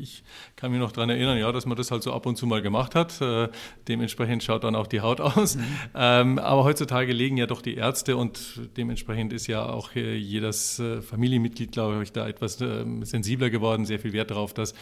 Ich 0.02 0.24
kann 0.56 0.72
mich 0.72 0.80
noch 0.80 0.92
daran 0.92 1.12
erinnern, 1.12 1.38
ja, 1.38 1.52
dass 1.52 1.68
man 1.68 1.78
das 1.78 1.92
halt 1.92 2.02
so 2.02 2.12
ab 2.12 2.26
und 2.26 2.38
zu 2.38 2.48
mal 2.48 2.64
gemacht 2.64 2.96
hat. 2.96 3.22
Äh, 3.22 3.50
dementsprechend 3.88 4.42
schaut 4.42 4.64
dann 4.64 4.76
auch 4.76 4.88
die 4.88 5.02
Haut 5.02 5.22
aus. 5.22 5.58
Mhm. 5.58 5.64
Ähm, 5.94 6.40
aber 6.40 6.64
heutzutage 6.64 7.14
legen 7.14 7.38
ja 7.38 7.46
doch 7.46 7.62
die 7.62 7.76
Ärzte 7.76 8.18
und 8.18 8.62
dementsprechend 8.78 9.32
ist 9.32 9.46
ja 9.46 9.64
auch 9.64 9.94
äh, 9.96 10.16
jedes 10.16 10.82
Familienmitglied, 11.08 11.72
glaube 11.72 12.02
ich, 12.02 12.12
da 12.12 12.28
etwas 12.28 12.58
sensibler 12.58 13.52
geworden, 13.52 13.86
sehr 13.86 14.00
viel 14.00 14.14
Wert 14.14 14.32
darauf, 14.32 14.54
dass 14.54 14.74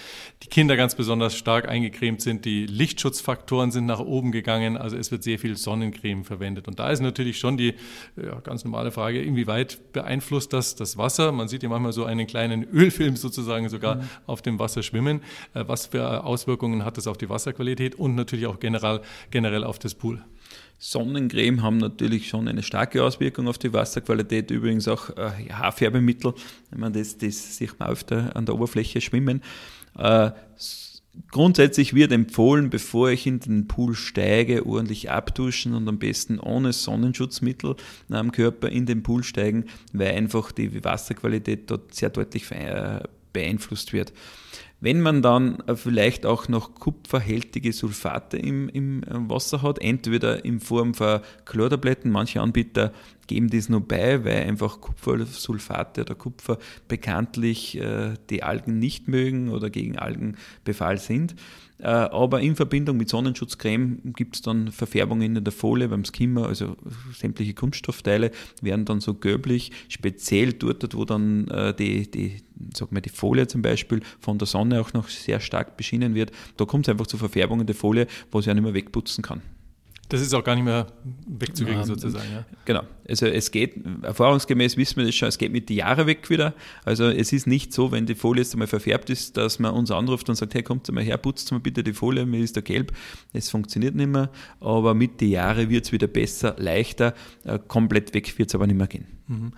die 0.44 0.48
Kinder 0.48 0.78
ganz 0.78 0.96
besonders 0.96 1.36
stark 1.36 1.68
eingecremt 1.68 2.22
sind. 2.22 2.46
Die 2.46 2.66
Lichtschutzfaktoren 2.66 3.72
sind 3.72 3.86
nach 3.86 4.00
oben 4.00 4.32
gegangen. 4.32 4.78
Also 4.78 4.96
es 4.96 5.12
wird 5.12 5.24
sehr 5.24 5.40
viel 5.40 5.58
Sonnencreme 5.58 6.24
verwendet. 6.24 6.68
Und 6.68 6.80
da 6.80 6.90
ist 6.90 7.02
natürlich 7.02 7.38
schon 7.38 7.58
die 7.58 7.74
ja, 8.16 8.40
ganz 8.40 8.64
normale 8.64 8.85
zentrale 8.86 8.92
Frage, 8.92 9.22
inwieweit 9.22 9.94
beeinflusst 9.94 10.54
das 10.54 10.76
das 10.76 10.98
Wasser? 10.98 11.32
Man 11.32 11.48
sieht 11.48 11.64
ja 11.64 11.70
manchmal 11.70 11.94
so 11.94 12.06
einen 12.06 12.28
kleinen 12.28 12.64
Ölfilm 12.64 13.16
sozusagen 13.16 13.70
sogar 13.70 13.96
mhm. 13.96 14.02
auf 14.28 14.42
dem 14.42 14.60
Wasser 14.60 14.84
schwimmen. 14.84 15.22
Äh, 15.54 15.64
was 15.68 15.88
für 15.88 16.24
Auswirkungen 16.24 16.86
hat 16.86 16.98
das 16.98 17.08
auf 17.08 17.18
die 17.18 17.30
Wasserqualität 17.30 17.96
und 17.96 18.16
natürlich 18.16 18.48
auch 18.48 18.60
generell, 18.60 19.02
generell 19.32 19.64
auf 19.64 19.80
das 19.80 19.96
Pool? 19.96 20.24
Sonnencreme 20.78 21.64
haben 21.64 21.78
natürlich 21.78 22.28
schon 22.28 22.48
eine 22.48 22.62
starke 22.62 23.02
Auswirkung 23.04 23.48
auf 23.48 23.58
die 23.58 23.74
Wasserqualität, 23.74 24.52
übrigens 24.52 24.88
auch 24.88 25.10
äh, 25.18 25.50
Haarfärbemittel, 25.52 26.34
wenn 26.70 26.80
man 26.80 26.94
das, 26.94 27.18
das 27.18 27.58
sieht 27.58 27.80
man 27.80 27.90
öfter 27.90 28.36
an 28.36 28.46
der 28.46 28.56
Oberfläche 28.56 29.02
schwimmen. 29.02 29.42
Äh, 29.98 30.32
Grundsätzlich 31.32 31.94
wird 31.94 32.12
empfohlen, 32.12 32.70
bevor 32.70 33.10
ich 33.10 33.28
in 33.28 33.40
den 33.40 33.68
Pool 33.68 33.96
steige, 33.96 34.66
ordentlich 34.66 35.12
abduschen 35.12 35.74
und 35.74 35.88
am 35.88 36.00
besten 36.00 36.40
ohne 36.40 36.74
Sonnenschutzmittel 36.74 37.76
am 38.10 38.32
Körper 38.32 38.70
in 38.70 38.86
den 38.86 39.04
Pool 39.04 39.24
steigen, 39.24 39.66
weil 39.94 40.16
einfach 40.16 40.52
die 40.52 40.84
Wasserqualität 40.84 41.70
dort 41.70 41.94
sehr 41.94 42.10
deutlich 42.10 42.46
beeinflusst 43.34 43.94
wird. 43.94 44.14
Wenn 44.82 45.02
man 45.02 45.22
dann 45.22 45.64
vielleicht 45.76 46.26
auch 46.26 46.48
noch 46.48 46.76
kupferhältige 46.76 47.72
Sulfate 47.72 48.38
im, 48.38 48.70
im 48.70 49.04
Wasser 49.08 49.62
hat, 49.62 49.80
entweder 49.82 50.44
in 50.44 50.60
Form 50.60 50.94
von 50.94 51.22
Chlortabletten, 51.46 52.12
manche 52.12 52.42
Anbieter 52.42 52.92
geben 53.28 53.50
das 53.50 53.70
nur 53.70 53.82
bei, 53.82 54.24
weil 54.24 54.44
einfach 54.44 54.82
Kupfersulfate 54.82 56.02
oder 56.02 56.16
Kupfer 56.16 56.58
bekanntlich 56.88 57.78
äh, 57.80 58.14
die 58.30 58.44
Algen 58.44 58.78
nicht 58.78 59.08
mögen 59.08 59.50
oder 59.50 59.70
gegen 59.70 59.98
Algenbefall 59.98 60.98
sind. 60.98 61.36
Äh, 61.80 61.88
aber 61.88 62.40
in 62.42 62.56
Verbindung 62.56 62.98
mit 62.98 63.10
Sonnenschutzcreme 63.10 64.00
gibt 64.16 64.36
es 64.36 64.42
dann 64.42 64.72
Verfärbungen 64.72 65.36
in 65.36 65.44
der 65.44 65.52
Folie 65.52 65.90
beim 65.90 66.06
Skimmer, 66.06 66.48
also 66.48 66.78
sämtliche 67.14 67.54
Kunststoffteile 67.54 68.32
werden 68.62 68.86
dann 68.86 69.02
so 69.02 69.14
gelblich, 69.14 69.72
speziell 69.90 70.54
dort, 70.54 70.96
wo 70.96 71.04
dann 71.04 71.48
äh, 71.50 71.74
die, 71.74 72.10
die, 72.10 72.38
sag 72.74 72.92
mal, 72.92 73.02
die 73.02 73.10
Folie 73.10 73.48
zum 73.48 73.62
Beispiel 73.62 74.02
von 74.20 74.38
der 74.38 74.48
Sonne 74.48 74.80
auch 74.80 74.94
noch 74.94 75.10
sehr 75.10 75.42
stark 75.42 75.76
beschienen 75.76 76.16
wird. 76.16 76.32
Da 76.56 76.66
kommt 76.66 76.88
es 76.88 76.92
einfach 76.92 77.08
zu 77.08 77.18
Verfärbungen 77.18 77.68
der 77.68 77.76
Folie, 77.76 78.08
wo 78.32 78.40
sie 78.40 78.48
ja 78.48 78.54
nicht 78.54 78.64
mehr 78.64 78.74
wegputzen 78.74 79.22
kann. 79.22 79.42
Das 80.10 80.22
ist 80.22 80.34
auch 80.34 80.44
gar 80.44 80.56
nicht 80.56 80.66
mehr 80.66 80.88
wegzukriegen 81.28 81.82
ja, 81.82 81.86
sozusagen. 81.86 82.32
Ja. 82.32 82.46
Genau. 82.66 82.84
Also 83.08 83.26
es 83.26 83.50
geht, 83.50 83.76
erfahrungsgemäß 84.04 84.78
wissen 84.78 84.98
wir 84.98 85.06
das 85.06 85.16
schon, 85.16 85.30
es 85.30 85.38
geht 85.38 85.52
mit 85.52 85.70
den 85.70 85.78
Jahren 85.78 86.06
weg 86.06 86.30
wieder. 86.30 86.54
Also 86.84 87.06
es 87.06 87.34
ist 87.34 87.48
nicht 87.48 87.74
so, 87.74 87.92
wenn 87.92 88.06
die 88.06 88.16
Folie 88.16 88.44
jetzt 88.44 88.54
einmal 88.54 88.68
verfärbt 88.68 89.10
ist, 89.10 89.38
dass 89.38 89.60
man 89.60 89.74
uns 89.74 89.90
anruft 89.92 90.30
und 90.30 90.36
sagt, 90.36 90.54
hey, 90.54 90.64
kommt 90.64 90.92
mal 90.92 91.04
her, 91.04 91.18
putzt 91.18 91.52
mal 91.52 91.60
bitte 91.60 91.84
die 91.84 91.94
Folie, 91.94 92.26
mir 92.26 92.40
ist 92.40 92.56
da 92.56 92.62
gelb. 92.62 92.92
Es 93.34 93.50
funktioniert 93.50 93.96
nicht 93.96 94.10
mehr, 94.10 94.30
aber 94.60 94.94
mit 94.94 95.22
den 95.22 95.32
Jahren 95.32 95.70
wird 95.70 95.86
es 95.86 95.92
wieder 95.92 96.08
besser, 96.08 96.56
leichter. 96.58 97.14
Äh, 97.44 97.60
komplett 97.68 98.14
weg 98.14 98.38
wird 98.38 98.50
es 98.50 98.56
aber 98.56 98.68
nicht 98.68 98.78
mehr 98.78 98.88
gehen. 98.88 99.08
Mhm 99.28 99.54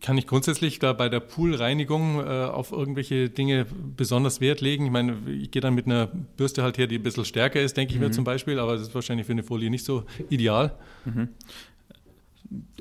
kann 0.00 0.18
ich 0.18 0.26
grundsätzlich 0.26 0.78
da 0.78 0.92
bei 0.92 1.08
der 1.08 1.20
Poolreinigung 1.20 2.20
äh, 2.20 2.44
auf 2.44 2.72
irgendwelche 2.72 3.28
Dinge 3.28 3.66
besonders 3.96 4.40
Wert 4.40 4.60
legen? 4.60 4.86
Ich 4.86 4.92
meine, 4.92 5.16
ich 5.26 5.50
gehe 5.50 5.62
dann 5.62 5.74
mit 5.74 5.86
einer 5.86 6.06
Bürste 6.36 6.62
halt 6.62 6.78
her, 6.78 6.86
die 6.86 6.96
ein 6.96 7.02
bisschen 7.02 7.24
stärker 7.24 7.60
ist, 7.60 7.76
denke 7.76 7.92
ich 7.92 8.00
mhm. 8.00 8.06
mir 8.06 8.10
zum 8.12 8.24
Beispiel, 8.24 8.58
aber 8.58 8.72
das 8.72 8.82
ist 8.82 8.94
wahrscheinlich 8.94 9.26
für 9.26 9.32
eine 9.32 9.42
Folie 9.42 9.70
nicht 9.70 9.84
so 9.84 10.04
ideal. 10.28 10.74
Mhm. 11.04 11.28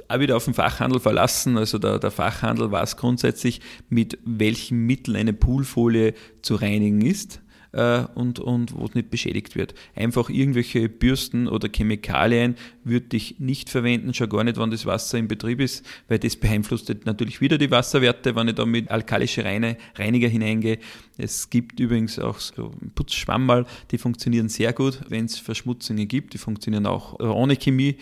Auch 0.08 0.20
wieder 0.20 0.38
auf 0.38 0.46
den 0.46 0.54
Fachhandel 0.54 1.00
verlassen. 1.00 1.58
Also 1.58 1.80
der, 1.80 1.98
der 1.98 2.12
Fachhandel 2.12 2.72
weiß 2.72 2.98
grundsätzlich, 2.98 3.62
mit 3.90 4.20
welchen 4.24 4.86
Mitteln 4.86 5.18
eine 5.18 5.34
Poolfolie 5.34 6.14
zu 6.42 6.56
reinigen 6.56 7.02
ist 7.02 7.42
äh, 7.76 8.06
und, 8.16 8.40
und 8.40 8.76
wo 8.76 8.86
es 8.86 8.96
nicht 8.96 9.10
beschädigt 9.10 9.56
wird. 9.56 9.76
Einfach 9.96 10.30
irgendwelche 10.30 10.90
Bürsten 10.90 11.48
oder 11.48 11.70
Chemikalien 11.74 12.56
würde 12.84 13.18
ich 13.18 13.40
nicht 13.40 13.70
verwenden, 13.70 14.14
schon 14.14 14.30
gar 14.30 14.44
nicht, 14.44 14.58
wenn 14.58 14.72
das 14.72 14.86
Wasser 14.86 15.18
im 15.18 15.28
Betrieb 15.28 15.60
ist, 15.60 15.86
weil 16.08 16.20
das 16.20 16.36
beeinflusst 16.36 16.94
natürlich 17.06 17.42
wieder 17.42 17.58
die 17.58 17.72
Wasserwerte, 17.72 18.36
wenn 18.36 18.48
ich 18.48 18.56
da 18.56 18.66
mit 18.66 18.90
alkalische 18.90 19.44
Reine, 19.44 19.78
Reiniger 19.96 20.28
hineingehe. 20.28 20.80
Es 21.18 21.50
gibt 21.50 21.80
übrigens 21.80 22.18
auch 22.18 22.40
so 22.40 22.72
Putzschwammerl, 22.96 23.66
die 23.92 23.98
funktionieren 23.98 24.50
sehr 24.50 24.74
gut, 24.74 25.02
wenn 25.10 25.26
es 25.26 25.38
Verschmutzungen 25.38 26.08
gibt. 26.08 26.34
Die 26.34 26.38
funktionieren 26.38 26.86
auch 26.86 27.20
ohne 27.20 27.56
Chemie 27.56 27.98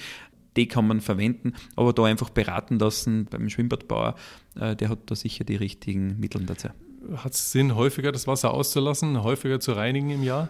die 0.56 0.68
kann 0.68 0.86
man 0.86 1.02
verwenden, 1.02 1.54
aber 1.76 1.94
da 1.94 2.04
einfach 2.04 2.30
beraten 2.30 2.78
lassen 2.78 3.26
beim 3.26 3.50
Schwimmbadbauer, 3.50 4.14
äh, 4.60 4.76
der 4.76 4.90
hat 4.90 5.00
da 5.08 5.16
sicher 5.16 5.44
die 5.44 5.56
richtigen 5.56 6.20
Mittel 6.20 6.46
dazu 6.46 6.70
hat 7.18 7.34
es 7.34 7.52
Sinn, 7.52 7.76
häufiger 7.76 8.12
das 8.12 8.28
Wasser 8.28 8.54
auszulassen, 8.54 9.24
häufiger 9.24 9.60
zu 9.60 9.74
reinigen 9.74 10.10
im 10.10 10.24
Jahr? 10.24 10.50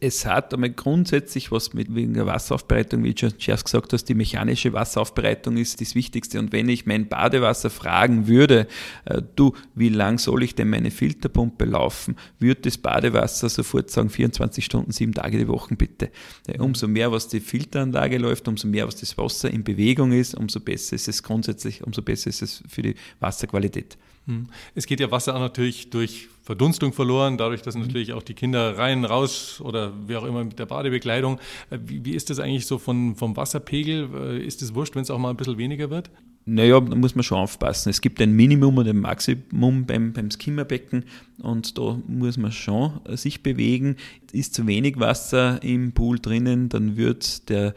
Es 0.00 0.24
hat 0.26 0.54
einmal 0.54 0.70
grundsätzlich 0.70 1.50
was 1.50 1.74
mit 1.74 1.92
wegen 1.92 2.14
der 2.14 2.24
Wasseraufbereitung, 2.24 3.02
wie 3.02 3.14
du 3.14 3.30
schon 3.30 3.36
gesagt 3.36 3.92
hast, 3.92 4.04
die 4.04 4.14
mechanische 4.14 4.72
Wasseraufbereitung 4.72 5.56
ist 5.56 5.80
das 5.80 5.96
Wichtigste. 5.96 6.38
Und 6.38 6.52
wenn 6.52 6.68
ich 6.68 6.86
mein 6.86 7.08
Badewasser 7.08 7.68
fragen 7.68 8.28
würde, 8.28 8.68
äh, 9.06 9.20
du, 9.34 9.54
wie 9.74 9.88
lang 9.88 10.18
soll 10.18 10.44
ich 10.44 10.54
denn 10.54 10.70
meine 10.70 10.92
Filterpumpe 10.92 11.64
laufen, 11.64 12.14
würde 12.38 12.60
das 12.60 12.78
Badewasser 12.78 13.48
sofort 13.48 13.90
sagen, 13.90 14.08
24 14.08 14.64
Stunden, 14.64 14.92
sieben 14.92 15.14
Tage 15.14 15.36
die 15.36 15.48
Woche 15.48 15.74
bitte. 15.74 16.12
Äh, 16.46 16.60
umso 16.60 16.86
mehr, 16.86 17.10
was 17.10 17.26
die 17.26 17.40
Filteranlage 17.40 18.18
läuft, 18.18 18.46
umso 18.46 18.68
mehr, 18.68 18.86
was 18.86 18.94
das 18.94 19.18
Wasser 19.18 19.50
in 19.50 19.64
Bewegung 19.64 20.12
ist, 20.12 20.36
umso 20.36 20.60
besser 20.60 20.94
ist 20.94 21.08
es 21.08 21.24
grundsätzlich, 21.24 21.82
umso 21.82 22.02
besser 22.02 22.30
ist 22.30 22.42
es 22.42 22.62
für 22.68 22.82
die 22.82 22.94
Wasserqualität. 23.18 23.98
Hm. 24.26 24.46
Es 24.76 24.86
geht 24.86 25.00
ja 25.00 25.10
Wasser 25.10 25.34
auch 25.34 25.40
natürlich 25.40 25.90
durch 25.90 26.28
Verdunstung 26.48 26.94
verloren, 26.94 27.36
dadurch, 27.36 27.60
dass 27.60 27.74
natürlich 27.74 28.14
auch 28.14 28.22
die 28.22 28.32
Kinder 28.32 28.78
rein, 28.78 29.04
raus 29.04 29.60
oder 29.62 29.92
wie 30.08 30.16
auch 30.16 30.24
immer 30.24 30.44
mit 30.44 30.58
der 30.58 30.64
Badebekleidung. 30.64 31.38
Äh, 31.68 31.78
wie, 31.84 32.02
wie 32.06 32.12
ist 32.12 32.30
das 32.30 32.40
eigentlich 32.40 32.64
so 32.64 32.78
von, 32.78 33.16
vom 33.16 33.36
Wasserpegel? 33.36 34.08
Äh, 34.14 34.46
ist 34.46 34.62
es 34.62 34.74
wurscht, 34.74 34.94
wenn 34.94 35.02
es 35.02 35.10
auch 35.10 35.18
mal 35.18 35.28
ein 35.28 35.36
bisschen 35.36 35.58
weniger 35.58 35.90
wird? 35.90 36.10
Naja, 36.46 36.80
da 36.80 36.94
muss 36.94 37.14
man 37.14 37.22
schon 37.22 37.36
aufpassen. 37.36 37.90
Es 37.90 38.00
gibt 38.00 38.18
ein 38.22 38.32
Minimum 38.32 38.78
und 38.78 38.88
ein 38.88 38.98
Maximum 38.98 39.84
beim, 39.84 40.14
beim 40.14 40.30
Skimmerbecken 40.30 41.04
und 41.36 41.76
da 41.76 42.00
muss 42.06 42.38
man 42.38 42.50
schon 42.50 42.98
sich 43.08 43.42
bewegen. 43.42 43.96
Ist 44.32 44.54
zu 44.54 44.66
wenig 44.66 44.98
Wasser 44.98 45.62
im 45.62 45.92
Pool 45.92 46.18
drinnen, 46.18 46.70
dann 46.70 46.96
wird 46.96 47.50
der, 47.50 47.74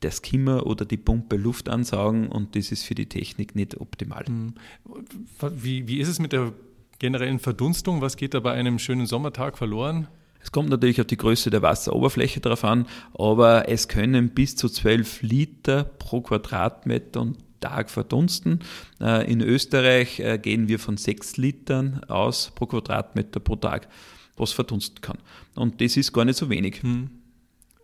der 0.00 0.12
Skimmer 0.12 0.64
oder 0.64 0.86
die 0.86 0.96
Pumpe 0.96 1.36
Luft 1.36 1.68
ansaugen 1.68 2.28
und 2.28 2.56
das 2.56 2.72
ist 2.72 2.84
für 2.84 2.94
die 2.94 3.04
Technik 3.04 3.54
nicht 3.54 3.78
optimal. 3.78 4.24
Hm. 4.24 4.54
Wie, 5.54 5.86
wie 5.86 5.98
ist 5.98 6.08
es 6.08 6.18
mit 6.18 6.32
der 6.32 6.54
generellen 6.98 7.38
Verdunstung? 7.38 8.00
Was 8.00 8.16
geht 8.16 8.34
da 8.34 8.40
bei 8.40 8.52
einem 8.52 8.78
schönen 8.78 9.06
Sommertag 9.06 9.58
verloren? 9.58 10.08
Es 10.40 10.52
kommt 10.52 10.68
natürlich 10.68 11.00
auf 11.00 11.06
die 11.06 11.16
Größe 11.16 11.50
der 11.50 11.62
Wasseroberfläche 11.62 12.40
drauf 12.40 12.64
an, 12.64 12.86
aber 13.18 13.68
es 13.68 13.88
können 13.88 14.30
bis 14.30 14.56
zu 14.56 14.68
12 14.68 15.22
Liter 15.22 15.84
pro 15.84 16.20
Quadratmeter 16.20 17.22
und 17.22 17.38
Tag 17.60 17.88
verdunsten. 17.88 18.60
Äh, 19.00 19.30
in 19.32 19.40
Österreich 19.40 20.20
äh, 20.20 20.38
gehen 20.38 20.68
wir 20.68 20.78
von 20.78 20.98
6 20.98 21.38
Litern 21.38 22.04
aus 22.08 22.52
pro 22.54 22.66
Quadratmeter 22.66 23.40
pro 23.40 23.56
Tag, 23.56 23.88
was 24.36 24.52
verdunsten 24.52 25.00
kann. 25.00 25.16
Und 25.54 25.80
das 25.80 25.96
ist 25.96 26.12
gar 26.12 26.26
nicht 26.26 26.36
so 26.36 26.50
wenig. 26.50 26.82
Hm 26.82 27.23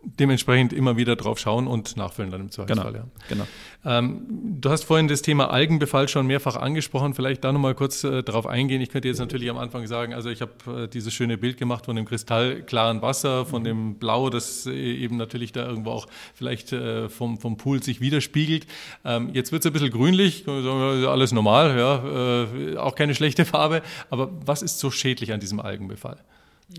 dementsprechend 0.03 0.73
immer 0.73 0.97
wieder 0.97 1.15
drauf 1.15 1.39
schauen 1.39 1.67
und 1.67 1.97
nachfüllen 1.97 2.31
dann 2.31 2.41
im 2.41 2.51
Zweifelsfall. 2.51 2.91
Genau, 2.91 3.05
ja. 3.05 3.11
genau. 3.29 3.47
Ähm, 3.83 4.25
du 4.59 4.69
hast 4.69 4.83
vorhin 4.83 5.07
das 5.07 5.21
Thema 5.21 5.49
Algenbefall 5.49 6.07
schon 6.07 6.27
mehrfach 6.27 6.55
angesprochen. 6.55 7.13
Vielleicht 7.13 7.43
da 7.43 7.51
nochmal 7.51 7.75
kurz 7.75 8.03
äh, 8.03 8.23
darauf 8.23 8.45
eingehen. 8.45 8.81
Ich 8.81 8.89
könnte 8.89 9.07
jetzt 9.07 9.19
natürlich 9.19 9.49
am 9.49 9.57
Anfang 9.57 9.87
sagen, 9.87 10.13
also 10.13 10.29
ich 10.29 10.41
habe 10.41 10.83
äh, 10.83 10.87
dieses 10.87 11.13
schöne 11.13 11.37
Bild 11.37 11.57
gemacht 11.57 11.85
von 11.85 11.95
dem 11.95 12.05
kristallklaren 12.05 13.01
Wasser, 13.01 13.45
von 13.45 13.63
dem 13.63 13.95
Blau, 13.95 14.29
das 14.29 14.65
äh, 14.65 14.71
eben 14.71 15.17
natürlich 15.17 15.51
da 15.51 15.67
irgendwo 15.67 15.91
auch 15.91 16.07
vielleicht 16.33 16.73
äh, 16.73 17.09
vom, 17.09 17.39
vom 17.39 17.57
Pool 17.57 17.81
sich 17.81 18.01
widerspiegelt. 18.01 18.67
Ähm, 19.05 19.29
jetzt 19.33 19.51
wird 19.51 19.63
es 19.63 19.67
ein 19.67 19.73
bisschen 19.73 19.91
grünlich, 19.91 20.47
alles 20.47 21.31
normal, 21.31 21.77
ja, 21.77 22.43
äh, 22.43 22.77
auch 22.77 22.95
keine 22.95 23.15
schlechte 23.15 23.45
Farbe. 23.45 23.81
Aber 24.09 24.29
was 24.45 24.61
ist 24.61 24.79
so 24.79 24.91
schädlich 24.91 25.33
an 25.33 25.39
diesem 25.39 25.59
Algenbefall? 25.59 26.17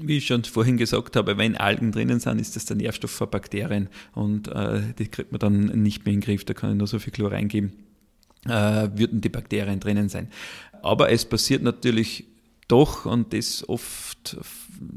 Wie 0.00 0.18
ich 0.18 0.26
schon 0.26 0.44
vorhin 0.44 0.76
gesagt 0.76 1.16
habe, 1.16 1.36
wenn 1.36 1.56
Algen 1.56 1.92
drinnen 1.92 2.18
sind, 2.18 2.40
ist 2.40 2.56
das 2.56 2.64
der 2.64 2.76
Nährstoff 2.76 3.10
für 3.10 3.26
Bakterien 3.26 3.88
und 4.14 4.48
äh, 4.48 4.80
die 4.98 5.08
kriegt 5.08 5.32
man 5.32 5.38
dann 5.38 5.82
nicht 5.82 6.04
mehr 6.04 6.14
in 6.14 6.20
den 6.20 6.24
Griff. 6.24 6.44
Da 6.44 6.54
kann 6.54 6.70
ich 6.70 6.76
nur 6.76 6.86
so 6.86 6.98
viel 6.98 7.12
Chlor 7.12 7.32
reingeben, 7.32 7.72
äh, 8.46 8.88
würden 8.94 9.20
die 9.20 9.28
Bakterien 9.28 9.80
drinnen 9.80 10.08
sein. 10.08 10.28
Aber 10.82 11.10
es 11.10 11.24
passiert 11.24 11.62
natürlich 11.62 12.24
doch, 12.72 13.04
und 13.04 13.34
das 13.34 13.68
oft, 13.68 14.38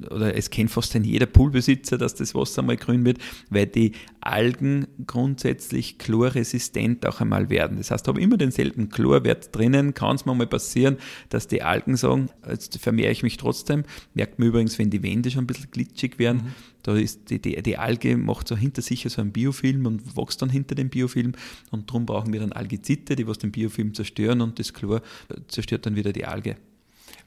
oder 0.09 0.33
es 0.37 0.49
kennt 0.49 0.71
fast 0.71 0.93
jeder 0.93 1.25
Poolbesitzer, 1.25 1.97
dass 1.97 2.15
das 2.15 2.33
Wasser 2.33 2.61
mal 2.61 2.77
grün 2.77 3.03
wird, 3.03 3.17
weil 3.49 3.67
die 3.67 3.91
Algen 4.21 4.87
grundsätzlich 5.05 5.97
chlorresistent 5.97 7.05
auch 7.05 7.19
einmal 7.19 7.49
werden. 7.49 7.75
Das 7.77 7.91
heißt, 7.91 8.07
habe 8.07 8.21
immer 8.21 8.37
denselben 8.37 8.87
Chlorwert 8.87 9.53
drinnen, 9.53 9.93
kann 9.93 10.15
es 10.15 10.25
mir 10.25 10.33
mal 10.33 10.47
passieren, 10.47 10.95
dass 11.27 11.49
die 11.49 11.63
Algen 11.63 11.97
sagen, 11.97 12.29
jetzt 12.49 12.77
vermehre 12.77 13.11
ich 13.11 13.23
mich 13.23 13.35
trotzdem. 13.35 13.83
Merkt 14.13 14.39
man 14.39 14.47
übrigens, 14.47 14.79
wenn 14.79 14.89
die 14.89 15.03
Wände 15.03 15.29
schon 15.29 15.43
ein 15.43 15.47
bisschen 15.47 15.69
glitschig 15.69 16.17
werden, 16.17 16.43
mhm. 16.43 16.53
da 16.83 16.95
ist 16.95 17.29
die, 17.29 17.41
die, 17.41 17.61
die, 17.61 17.77
Alge 17.77 18.15
macht 18.15 18.47
so 18.47 18.55
hinter 18.55 18.83
sich 18.83 19.05
so 19.09 19.19
einen 19.19 19.33
Biofilm 19.33 19.85
und 19.85 20.15
wächst 20.15 20.41
dann 20.41 20.49
hinter 20.49 20.75
dem 20.75 20.87
Biofilm 20.87 21.33
und 21.71 21.89
darum 21.89 22.05
brauchen 22.05 22.31
wir 22.31 22.39
dann 22.39 22.53
Algizide, 22.53 23.17
die 23.17 23.27
was 23.27 23.37
den 23.37 23.51
Biofilm 23.51 23.93
zerstören 23.93 24.39
und 24.39 24.59
das 24.59 24.73
Chlor 24.73 25.01
zerstört 25.49 25.85
dann 25.85 25.97
wieder 25.97 26.13
die 26.13 26.23
Alge. 26.23 26.55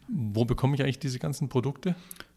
Wo 0.09 0.45
bekomme 0.45 0.75
ich 0.75 0.83
eigentlich 0.83 0.99
diese 0.99 1.19
ganzen 1.19 1.49
Produkte? 1.49 1.95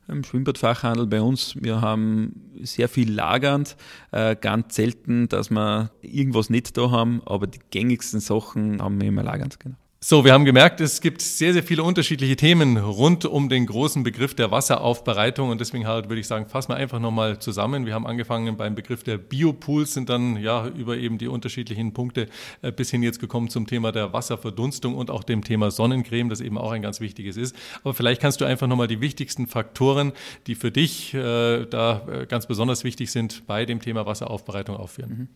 Im 0.08 0.24
Schwimmbadfachhandel 0.24 1.08
bei 1.08 1.22
uns. 1.22 1.56
Wir 1.62 1.80
haben 1.80 2.52
sehr 2.62 2.90
viel 2.90 3.12
lagernd, 3.12 3.78
äh, 4.12 4.36
ganz 4.36 4.76
selten, 4.76 5.30
dass 5.30 5.50
wir 5.52 5.92
irgendwas 6.02 6.50
nicht 6.50 6.76
da 6.78 6.92
haben, 6.92 7.22
aber 7.26 7.48
die 7.48 7.60
gängigsten 7.70 8.20
Sachen 8.20 8.82
haben 8.82 9.00
wir 9.00 9.08
immer 9.08 9.24
lagernd. 9.24 9.60
Genau. 9.60 9.76
So, 10.04 10.26
wir 10.26 10.34
haben 10.34 10.46
gemerkt, 10.46 10.82
es 10.82 11.00
gibt 11.00 11.22
sehr, 11.22 11.54
sehr 11.54 11.62
viele 11.62 11.84
unterschiedliche 11.84 12.36
Themen 12.36 12.78
rund 12.78 13.24
um 13.24 13.50
den 13.50 13.68
großen 13.68 14.02
Begriff 14.02 14.34
der 14.34 14.50
Wasseraufbereitung 14.50 15.52
und 15.52 15.62
deswegen 15.62 15.86
halt 15.86 16.10
würde 16.10 16.20
ich 16.20 16.26
sagen, 16.26 16.48
fassen 16.48 16.72
wir 16.72 16.78
einfach 16.78 17.00
nochmal 17.00 17.38
zusammen. 17.38 17.86
Wir 17.86 17.94
haben 17.94 18.08
angefangen 18.08 18.58
beim 18.58 18.74
Begriff 18.74 19.04
der 19.04 19.20
Biopools, 19.20 19.94
sind 19.94 20.10
dann 20.10 20.38
ja 20.38 20.68
über 20.70 20.98
eben 20.98 21.20
die 21.20 21.28
unterschiedlichen 21.28 21.94
Punkte 21.94 22.30
äh, 22.64 22.72
bis 22.72 22.90
hin 22.90 23.04
jetzt 23.04 23.20
gekommen 23.20 23.50
zum 23.50 23.68
Thema 23.68 23.92
der 23.92 24.12
Wasserverdunstung 24.12 24.96
und 24.96 25.12
auch 25.12 25.24
dem 25.24 25.44
Thema 25.44 25.70
Sonnencreme, 25.70 26.30
das 26.30 26.42
eben 26.42 26.58
auch 26.58 26.72
ein 26.72 26.82
ganz 26.82 27.00
wichtiges 27.00 27.38
ist. 27.38 27.56
Aber 27.84 27.94
vielleicht 27.94 28.24
kannst 28.24 28.42
du 28.42 28.46
einfach 28.46 28.66
nochmal 28.66 28.88
die 28.88 29.02
wichtigsten 29.02 29.46
Faktoren, 29.46 30.14
die 30.48 30.56
für 30.56 30.72
dich 30.72 31.14
äh, 31.14 31.68
da 31.68 32.08
äh, 32.12 32.26
ganz 32.26 32.48
besonders 32.48 32.84
wichtig 32.84 33.12
sind, 33.12 33.46
bei 33.46 33.68
dem 33.68 33.80
Thema 33.80 34.08
Wasseraufbereitung 34.08 34.78
aufführen. 34.78 35.12
Mhm. 35.12 35.28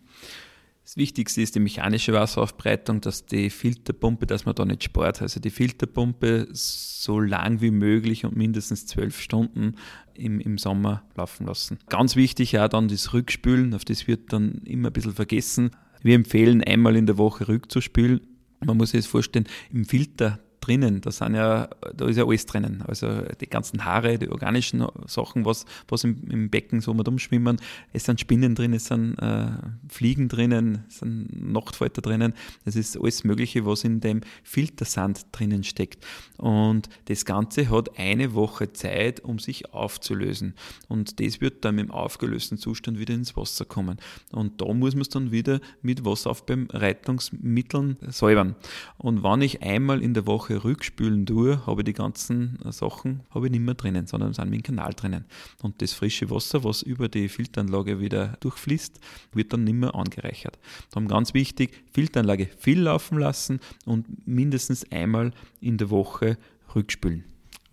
Das 0.86 0.96
Wichtigste 0.96 1.42
ist 1.42 1.56
die 1.56 1.60
mechanische 1.60 2.12
Wasseraufbereitung, 2.12 3.00
dass 3.00 3.26
die 3.26 3.50
Filterpumpe, 3.50 4.24
dass 4.24 4.44
man 4.44 4.54
da 4.54 4.64
nicht 4.64 4.84
spart. 4.84 5.20
Also 5.20 5.40
die 5.40 5.50
Filterpumpe 5.50 6.46
so 6.52 7.18
lang 7.18 7.60
wie 7.60 7.72
möglich 7.72 8.24
und 8.24 8.36
mindestens 8.36 8.86
zwölf 8.86 9.20
Stunden 9.20 9.74
im, 10.14 10.38
im 10.38 10.58
Sommer 10.58 11.02
laufen 11.16 11.44
lassen. 11.44 11.80
Ganz 11.88 12.14
wichtig 12.14 12.56
auch 12.60 12.68
dann 12.68 12.86
das 12.86 13.12
Rückspülen, 13.12 13.74
auf 13.74 13.84
das 13.84 14.06
wird 14.06 14.32
dann 14.32 14.62
immer 14.64 14.90
ein 14.90 14.92
bisschen 14.92 15.14
vergessen. 15.14 15.72
Wir 16.02 16.14
empfehlen 16.14 16.62
einmal 16.62 16.94
in 16.94 17.06
der 17.06 17.18
Woche 17.18 17.48
rückzuspülen. 17.48 18.20
Man 18.64 18.76
muss 18.76 18.90
sich 18.90 19.00
das 19.00 19.06
vorstellen, 19.08 19.48
im 19.72 19.86
Filter 19.86 20.38
drinnen. 20.66 21.00
Da 21.00 21.10
sind 21.10 21.34
ja, 21.34 21.68
da 21.94 22.06
ist 22.06 22.16
ja 22.16 22.26
alles 22.26 22.46
drinnen. 22.46 22.82
Also 22.86 23.22
die 23.40 23.46
ganzen 23.46 23.84
Haare, 23.84 24.18
die 24.18 24.28
organischen 24.28 24.84
Sachen, 25.06 25.44
was, 25.44 25.64
was 25.88 26.04
im, 26.04 26.28
im 26.28 26.50
Becken 26.50 26.80
so 26.80 26.92
mit 26.94 27.06
umschwimmen. 27.08 27.58
Es 27.92 28.04
sind 28.04 28.20
Spinnen 28.20 28.54
drin, 28.54 28.72
es 28.72 28.86
sind 28.86 29.16
äh, 29.18 29.46
Fliegen 29.88 30.28
drinnen, 30.28 30.84
es 30.88 30.98
sind 30.98 31.28
Nachtfalter 31.52 32.02
drinnen. 32.02 32.34
Es 32.64 32.76
ist 32.76 32.98
alles 32.98 33.24
Mögliche, 33.24 33.64
was 33.64 33.84
in 33.84 34.00
dem 34.00 34.22
Filtersand 34.42 35.26
drinnen 35.32 35.64
steckt. 35.64 36.04
Und 36.38 36.88
das 37.06 37.24
Ganze 37.24 37.70
hat 37.70 37.98
eine 37.98 38.34
Woche 38.34 38.72
Zeit, 38.72 39.20
um 39.20 39.38
sich 39.38 39.72
aufzulösen. 39.72 40.54
Und 40.88 41.20
das 41.20 41.40
wird 41.40 41.64
dann 41.64 41.78
im 41.78 41.90
aufgelösten 41.90 42.58
Zustand 42.58 42.98
wieder 42.98 43.14
ins 43.14 43.36
Wasser 43.36 43.64
kommen. 43.64 43.98
Und 44.32 44.60
da 44.60 44.72
muss 44.72 44.94
man 44.94 45.02
es 45.02 45.08
dann 45.08 45.30
wieder 45.30 45.60
mit 45.82 46.04
Wasseraufbereitungsmitteln 46.04 47.98
säubern. 48.08 48.56
Und 48.98 49.22
wenn 49.22 49.42
ich 49.42 49.62
einmal 49.62 50.02
in 50.02 50.14
der 50.14 50.26
Woche 50.26 50.55
rückspülen 50.64 51.26
tue, 51.26 51.66
habe 51.66 51.82
ich 51.82 51.86
die 51.86 51.92
ganzen 51.92 52.58
Sachen 52.70 53.20
habe 53.30 53.46
ich 53.46 53.52
nicht 53.52 53.60
mehr 53.60 53.74
drinnen, 53.74 54.06
sondern 54.06 54.32
sind 54.32 54.52
im 54.52 54.62
Kanal 54.62 54.92
drinnen. 54.94 55.24
Und 55.62 55.82
das 55.82 55.92
frische 55.92 56.30
Wasser, 56.30 56.64
was 56.64 56.82
über 56.82 57.08
die 57.08 57.28
Filteranlage 57.28 58.00
wieder 58.00 58.36
durchfließt, 58.40 59.00
wird 59.32 59.52
dann 59.52 59.64
nicht 59.64 59.74
mehr 59.74 59.94
angereichert. 59.94 60.58
Darum 60.90 61.08
ganz 61.08 61.34
wichtig, 61.34 61.84
Filteranlage 61.92 62.48
viel 62.58 62.80
laufen 62.80 63.18
lassen 63.18 63.60
und 63.84 64.26
mindestens 64.26 64.90
einmal 64.90 65.32
in 65.60 65.78
der 65.78 65.90
Woche 65.90 66.38
rückspülen. 66.74 67.24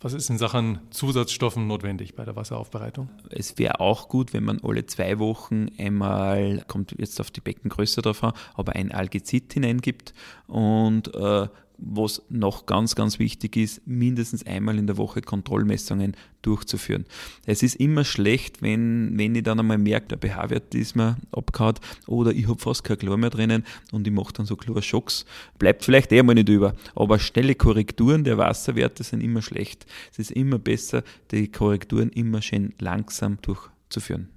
Was 0.03 0.11
ist 0.11 0.29
in 0.29 0.37
Sachen 0.37 0.79
Zusatzstoffen 0.89 1.65
notwendig 1.65 2.13
bei 2.13 2.25
der 2.25 2.35
Wasseraufbereitung? 2.35 3.07
Es 3.29 3.57
wäre 3.57 3.79
auch 3.79 4.09
gut, 4.09 4.33
wenn 4.33 4.43
man 4.43 4.59
alle 4.61 4.85
zwei 4.85 5.17
Wochen 5.17 5.67
einmal, 5.77 6.65
kommt 6.67 6.93
jetzt 6.97 7.21
auf 7.21 7.31
die 7.31 7.39
Beckengröße 7.39 8.01
drauf 8.01 8.21
an, 8.21 8.33
aber 8.53 8.73
ein 8.73 8.91
Algezid 8.91 9.53
hineingibt 9.53 10.13
und 10.47 11.15
äh, 11.15 11.47
was 11.77 12.21
noch 12.29 12.65
ganz, 12.65 12.95
ganz 12.95 13.19
wichtig 13.19 13.57
ist, 13.57 13.85
mindestens 13.85 14.45
einmal 14.45 14.77
in 14.77 14.87
der 14.87 14.97
Woche 14.97 15.21
Kontrollmessungen 15.21 16.15
durchzuführen. 16.41 17.05
Es 17.45 17.63
ist 17.63 17.75
immer 17.75 18.03
schlecht, 18.03 18.61
wenn, 18.61 19.17
wenn 19.17 19.35
ich 19.35 19.43
dann 19.43 19.59
einmal 19.59 19.77
merke, 19.77 20.15
der 20.15 20.17
pH-Wert 20.17 20.75
ist 20.75 20.95
mir 20.95 21.17
abgehauen 21.31 21.75
oder 22.07 22.31
ich 22.31 22.47
habe 22.47 22.59
fast 22.59 22.83
kein 22.83 22.97
Chlor 22.97 23.17
mehr 23.17 23.29
drinnen 23.29 23.63
und 23.91 24.07
ich 24.07 24.13
mache 24.13 24.33
dann 24.33 24.45
so 24.45 24.55
Chlorschocks. 24.55 25.25
Bleibt 25.57 25.83
vielleicht 25.83 26.11
eher 26.11 26.23
mal 26.23 26.35
nicht 26.35 26.49
über, 26.49 26.75
aber 26.95 27.19
schnelle 27.19 27.55
Korrekturen 27.55 28.23
der 28.23 28.37
Wasserwerte 28.37 29.03
sind 29.03 29.21
immer 29.21 29.41
schlecht. 29.41 29.85
Es 30.11 30.19
ist 30.19 30.31
immer 30.31 30.59
besser, 30.59 31.03
die 31.31 31.49
Korrekturen 31.49 32.09
immer 32.09 32.41
schön 32.41 32.73
langsam 32.79 33.37
durchzuführen. 33.41 34.29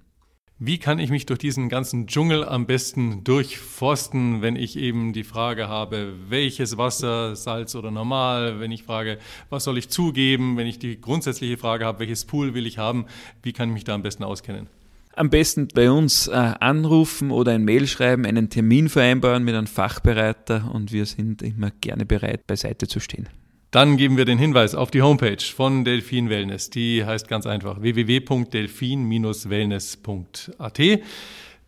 Wie 0.58 0.78
kann 0.78 0.98
ich 0.98 1.10
mich 1.10 1.26
durch 1.26 1.38
diesen 1.38 1.68
ganzen 1.68 2.06
Dschungel 2.06 2.42
am 2.42 2.64
besten 2.64 3.22
durchforsten, 3.24 4.40
wenn 4.40 4.56
ich 4.56 4.78
eben 4.78 5.12
die 5.12 5.22
Frage 5.22 5.68
habe, 5.68 6.14
welches 6.30 6.78
Wasser, 6.78 7.36
Salz 7.36 7.74
oder 7.74 7.90
normal, 7.90 8.58
wenn 8.58 8.72
ich 8.72 8.82
frage, 8.82 9.18
was 9.50 9.64
soll 9.64 9.76
ich 9.76 9.90
zugeben, 9.90 10.56
wenn 10.56 10.66
ich 10.66 10.78
die 10.78 10.98
grundsätzliche 10.98 11.58
Frage 11.58 11.84
habe, 11.84 11.98
welches 11.98 12.24
Pool 12.24 12.54
will 12.54 12.66
ich 12.66 12.78
haben, 12.78 13.04
wie 13.42 13.52
kann 13.52 13.68
ich 13.68 13.74
mich 13.74 13.84
da 13.84 13.94
am 13.94 14.02
besten 14.02 14.24
auskennen? 14.24 14.70
Am 15.14 15.28
besten 15.28 15.68
bei 15.68 15.90
uns 15.90 16.26
äh, 16.26 16.32
anrufen 16.32 17.32
oder 17.32 17.52
ein 17.52 17.66
Mail 17.66 17.86
schreiben, 17.86 18.24
einen 18.24 18.48
Termin 18.48 18.88
vereinbaren 18.88 19.44
mit 19.44 19.54
einem 19.54 19.66
Fachbereiter 19.66 20.70
und 20.72 20.90
wir 20.90 21.04
sind 21.04 21.42
immer 21.42 21.70
gerne 21.82 22.06
bereit, 22.06 22.46
beiseite 22.46 22.88
zu 22.88 22.98
stehen. 22.98 23.28
Dann 23.70 23.96
geben 23.96 24.16
wir 24.16 24.24
den 24.24 24.38
Hinweis 24.38 24.74
auf 24.74 24.90
die 24.90 25.02
Homepage 25.02 25.36
von 25.40 25.84
Delfin 25.84 26.28
Wellness. 26.30 26.70
Die 26.70 27.04
heißt 27.04 27.28
ganz 27.28 27.46
einfach 27.46 27.80
www.delfin-wellness.at. 27.80 30.80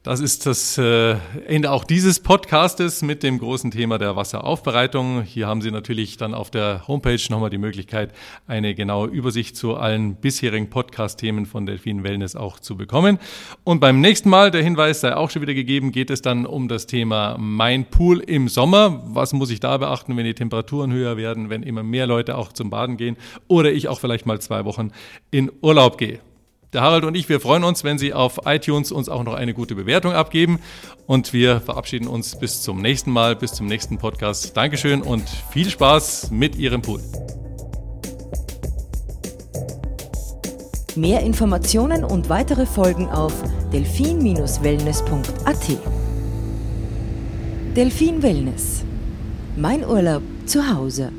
Das 0.04 0.20
ist 0.20 0.46
das 0.46 0.78
äh, 0.78 1.16
Ende 1.48 1.72
auch 1.72 1.82
dieses 1.82 2.20
Podcastes 2.20 3.02
mit 3.02 3.24
dem 3.24 3.40
großen 3.40 3.72
Thema 3.72 3.98
der 3.98 4.14
Wasseraufbereitung. 4.14 5.22
Hier 5.22 5.48
haben 5.48 5.60
Sie 5.60 5.72
natürlich 5.72 6.16
dann 6.16 6.34
auf 6.34 6.52
der 6.52 6.86
Homepage 6.86 7.20
nochmal 7.30 7.50
die 7.50 7.58
Möglichkeit, 7.58 8.14
eine 8.46 8.76
genaue 8.76 9.08
Übersicht 9.08 9.56
zu 9.56 9.74
allen 9.74 10.14
bisherigen 10.14 10.70
Podcast-Themen 10.70 11.46
von 11.46 11.66
Delfin 11.66 12.04
Wellness 12.04 12.36
auch 12.36 12.60
zu 12.60 12.76
bekommen. 12.76 13.18
Und 13.64 13.80
beim 13.80 14.00
nächsten 14.00 14.30
Mal, 14.30 14.52
der 14.52 14.62
Hinweis 14.62 15.00
sei 15.00 15.16
auch 15.16 15.30
schon 15.30 15.42
wieder 15.42 15.54
gegeben, 15.54 15.90
geht 15.90 16.10
es 16.10 16.22
dann 16.22 16.46
um 16.46 16.68
das 16.68 16.86
Thema 16.86 17.36
Mein 17.36 17.84
Pool 17.84 18.20
im 18.20 18.46
Sommer. 18.46 19.02
Was 19.04 19.32
muss 19.32 19.50
ich 19.50 19.58
da 19.58 19.78
beachten, 19.78 20.16
wenn 20.16 20.24
die 20.24 20.34
Temperaturen 20.34 20.92
höher 20.92 21.16
werden, 21.16 21.50
wenn 21.50 21.64
immer 21.64 21.82
mehr 21.82 22.06
Leute 22.06 22.38
auch 22.38 22.52
zum 22.52 22.70
Baden 22.70 22.98
gehen 22.98 23.16
oder 23.48 23.72
ich 23.72 23.88
auch 23.88 23.98
vielleicht 23.98 24.26
mal 24.26 24.40
zwei 24.40 24.64
Wochen 24.64 24.92
in 25.32 25.50
Urlaub 25.60 25.98
gehe. 25.98 26.20
Der 26.74 26.82
Harald 26.82 27.04
und 27.04 27.14
ich, 27.14 27.30
wir 27.30 27.40
freuen 27.40 27.64
uns, 27.64 27.82
wenn 27.82 27.96
Sie 27.96 28.12
auf 28.12 28.40
iTunes 28.44 28.92
uns 28.92 29.08
auch 29.08 29.24
noch 29.24 29.32
eine 29.32 29.54
gute 29.54 29.74
Bewertung 29.74 30.12
abgeben. 30.12 30.58
Und 31.06 31.32
wir 31.32 31.62
verabschieden 31.62 32.06
uns 32.06 32.38
bis 32.38 32.60
zum 32.60 32.82
nächsten 32.82 33.10
Mal, 33.10 33.36
bis 33.36 33.54
zum 33.54 33.66
nächsten 33.66 33.96
Podcast. 33.96 34.54
Dankeschön 34.54 35.00
und 35.00 35.26
viel 35.50 35.70
Spaß 35.70 36.30
mit 36.30 36.56
Ihrem 36.56 36.82
Pool. 36.82 37.00
Mehr 40.94 41.20
Informationen 41.20 42.04
und 42.04 42.28
weitere 42.28 42.66
Folgen 42.66 43.08
auf 43.08 43.32
delfin-wellness.at. 43.72 45.78
Delfin 47.76 48.22
Wellness. 48.22 48.84
Mein 49.56 49.86
Urlaub 49.86 50.22
zu 50.44 50.68
Hause. 50.68 51.12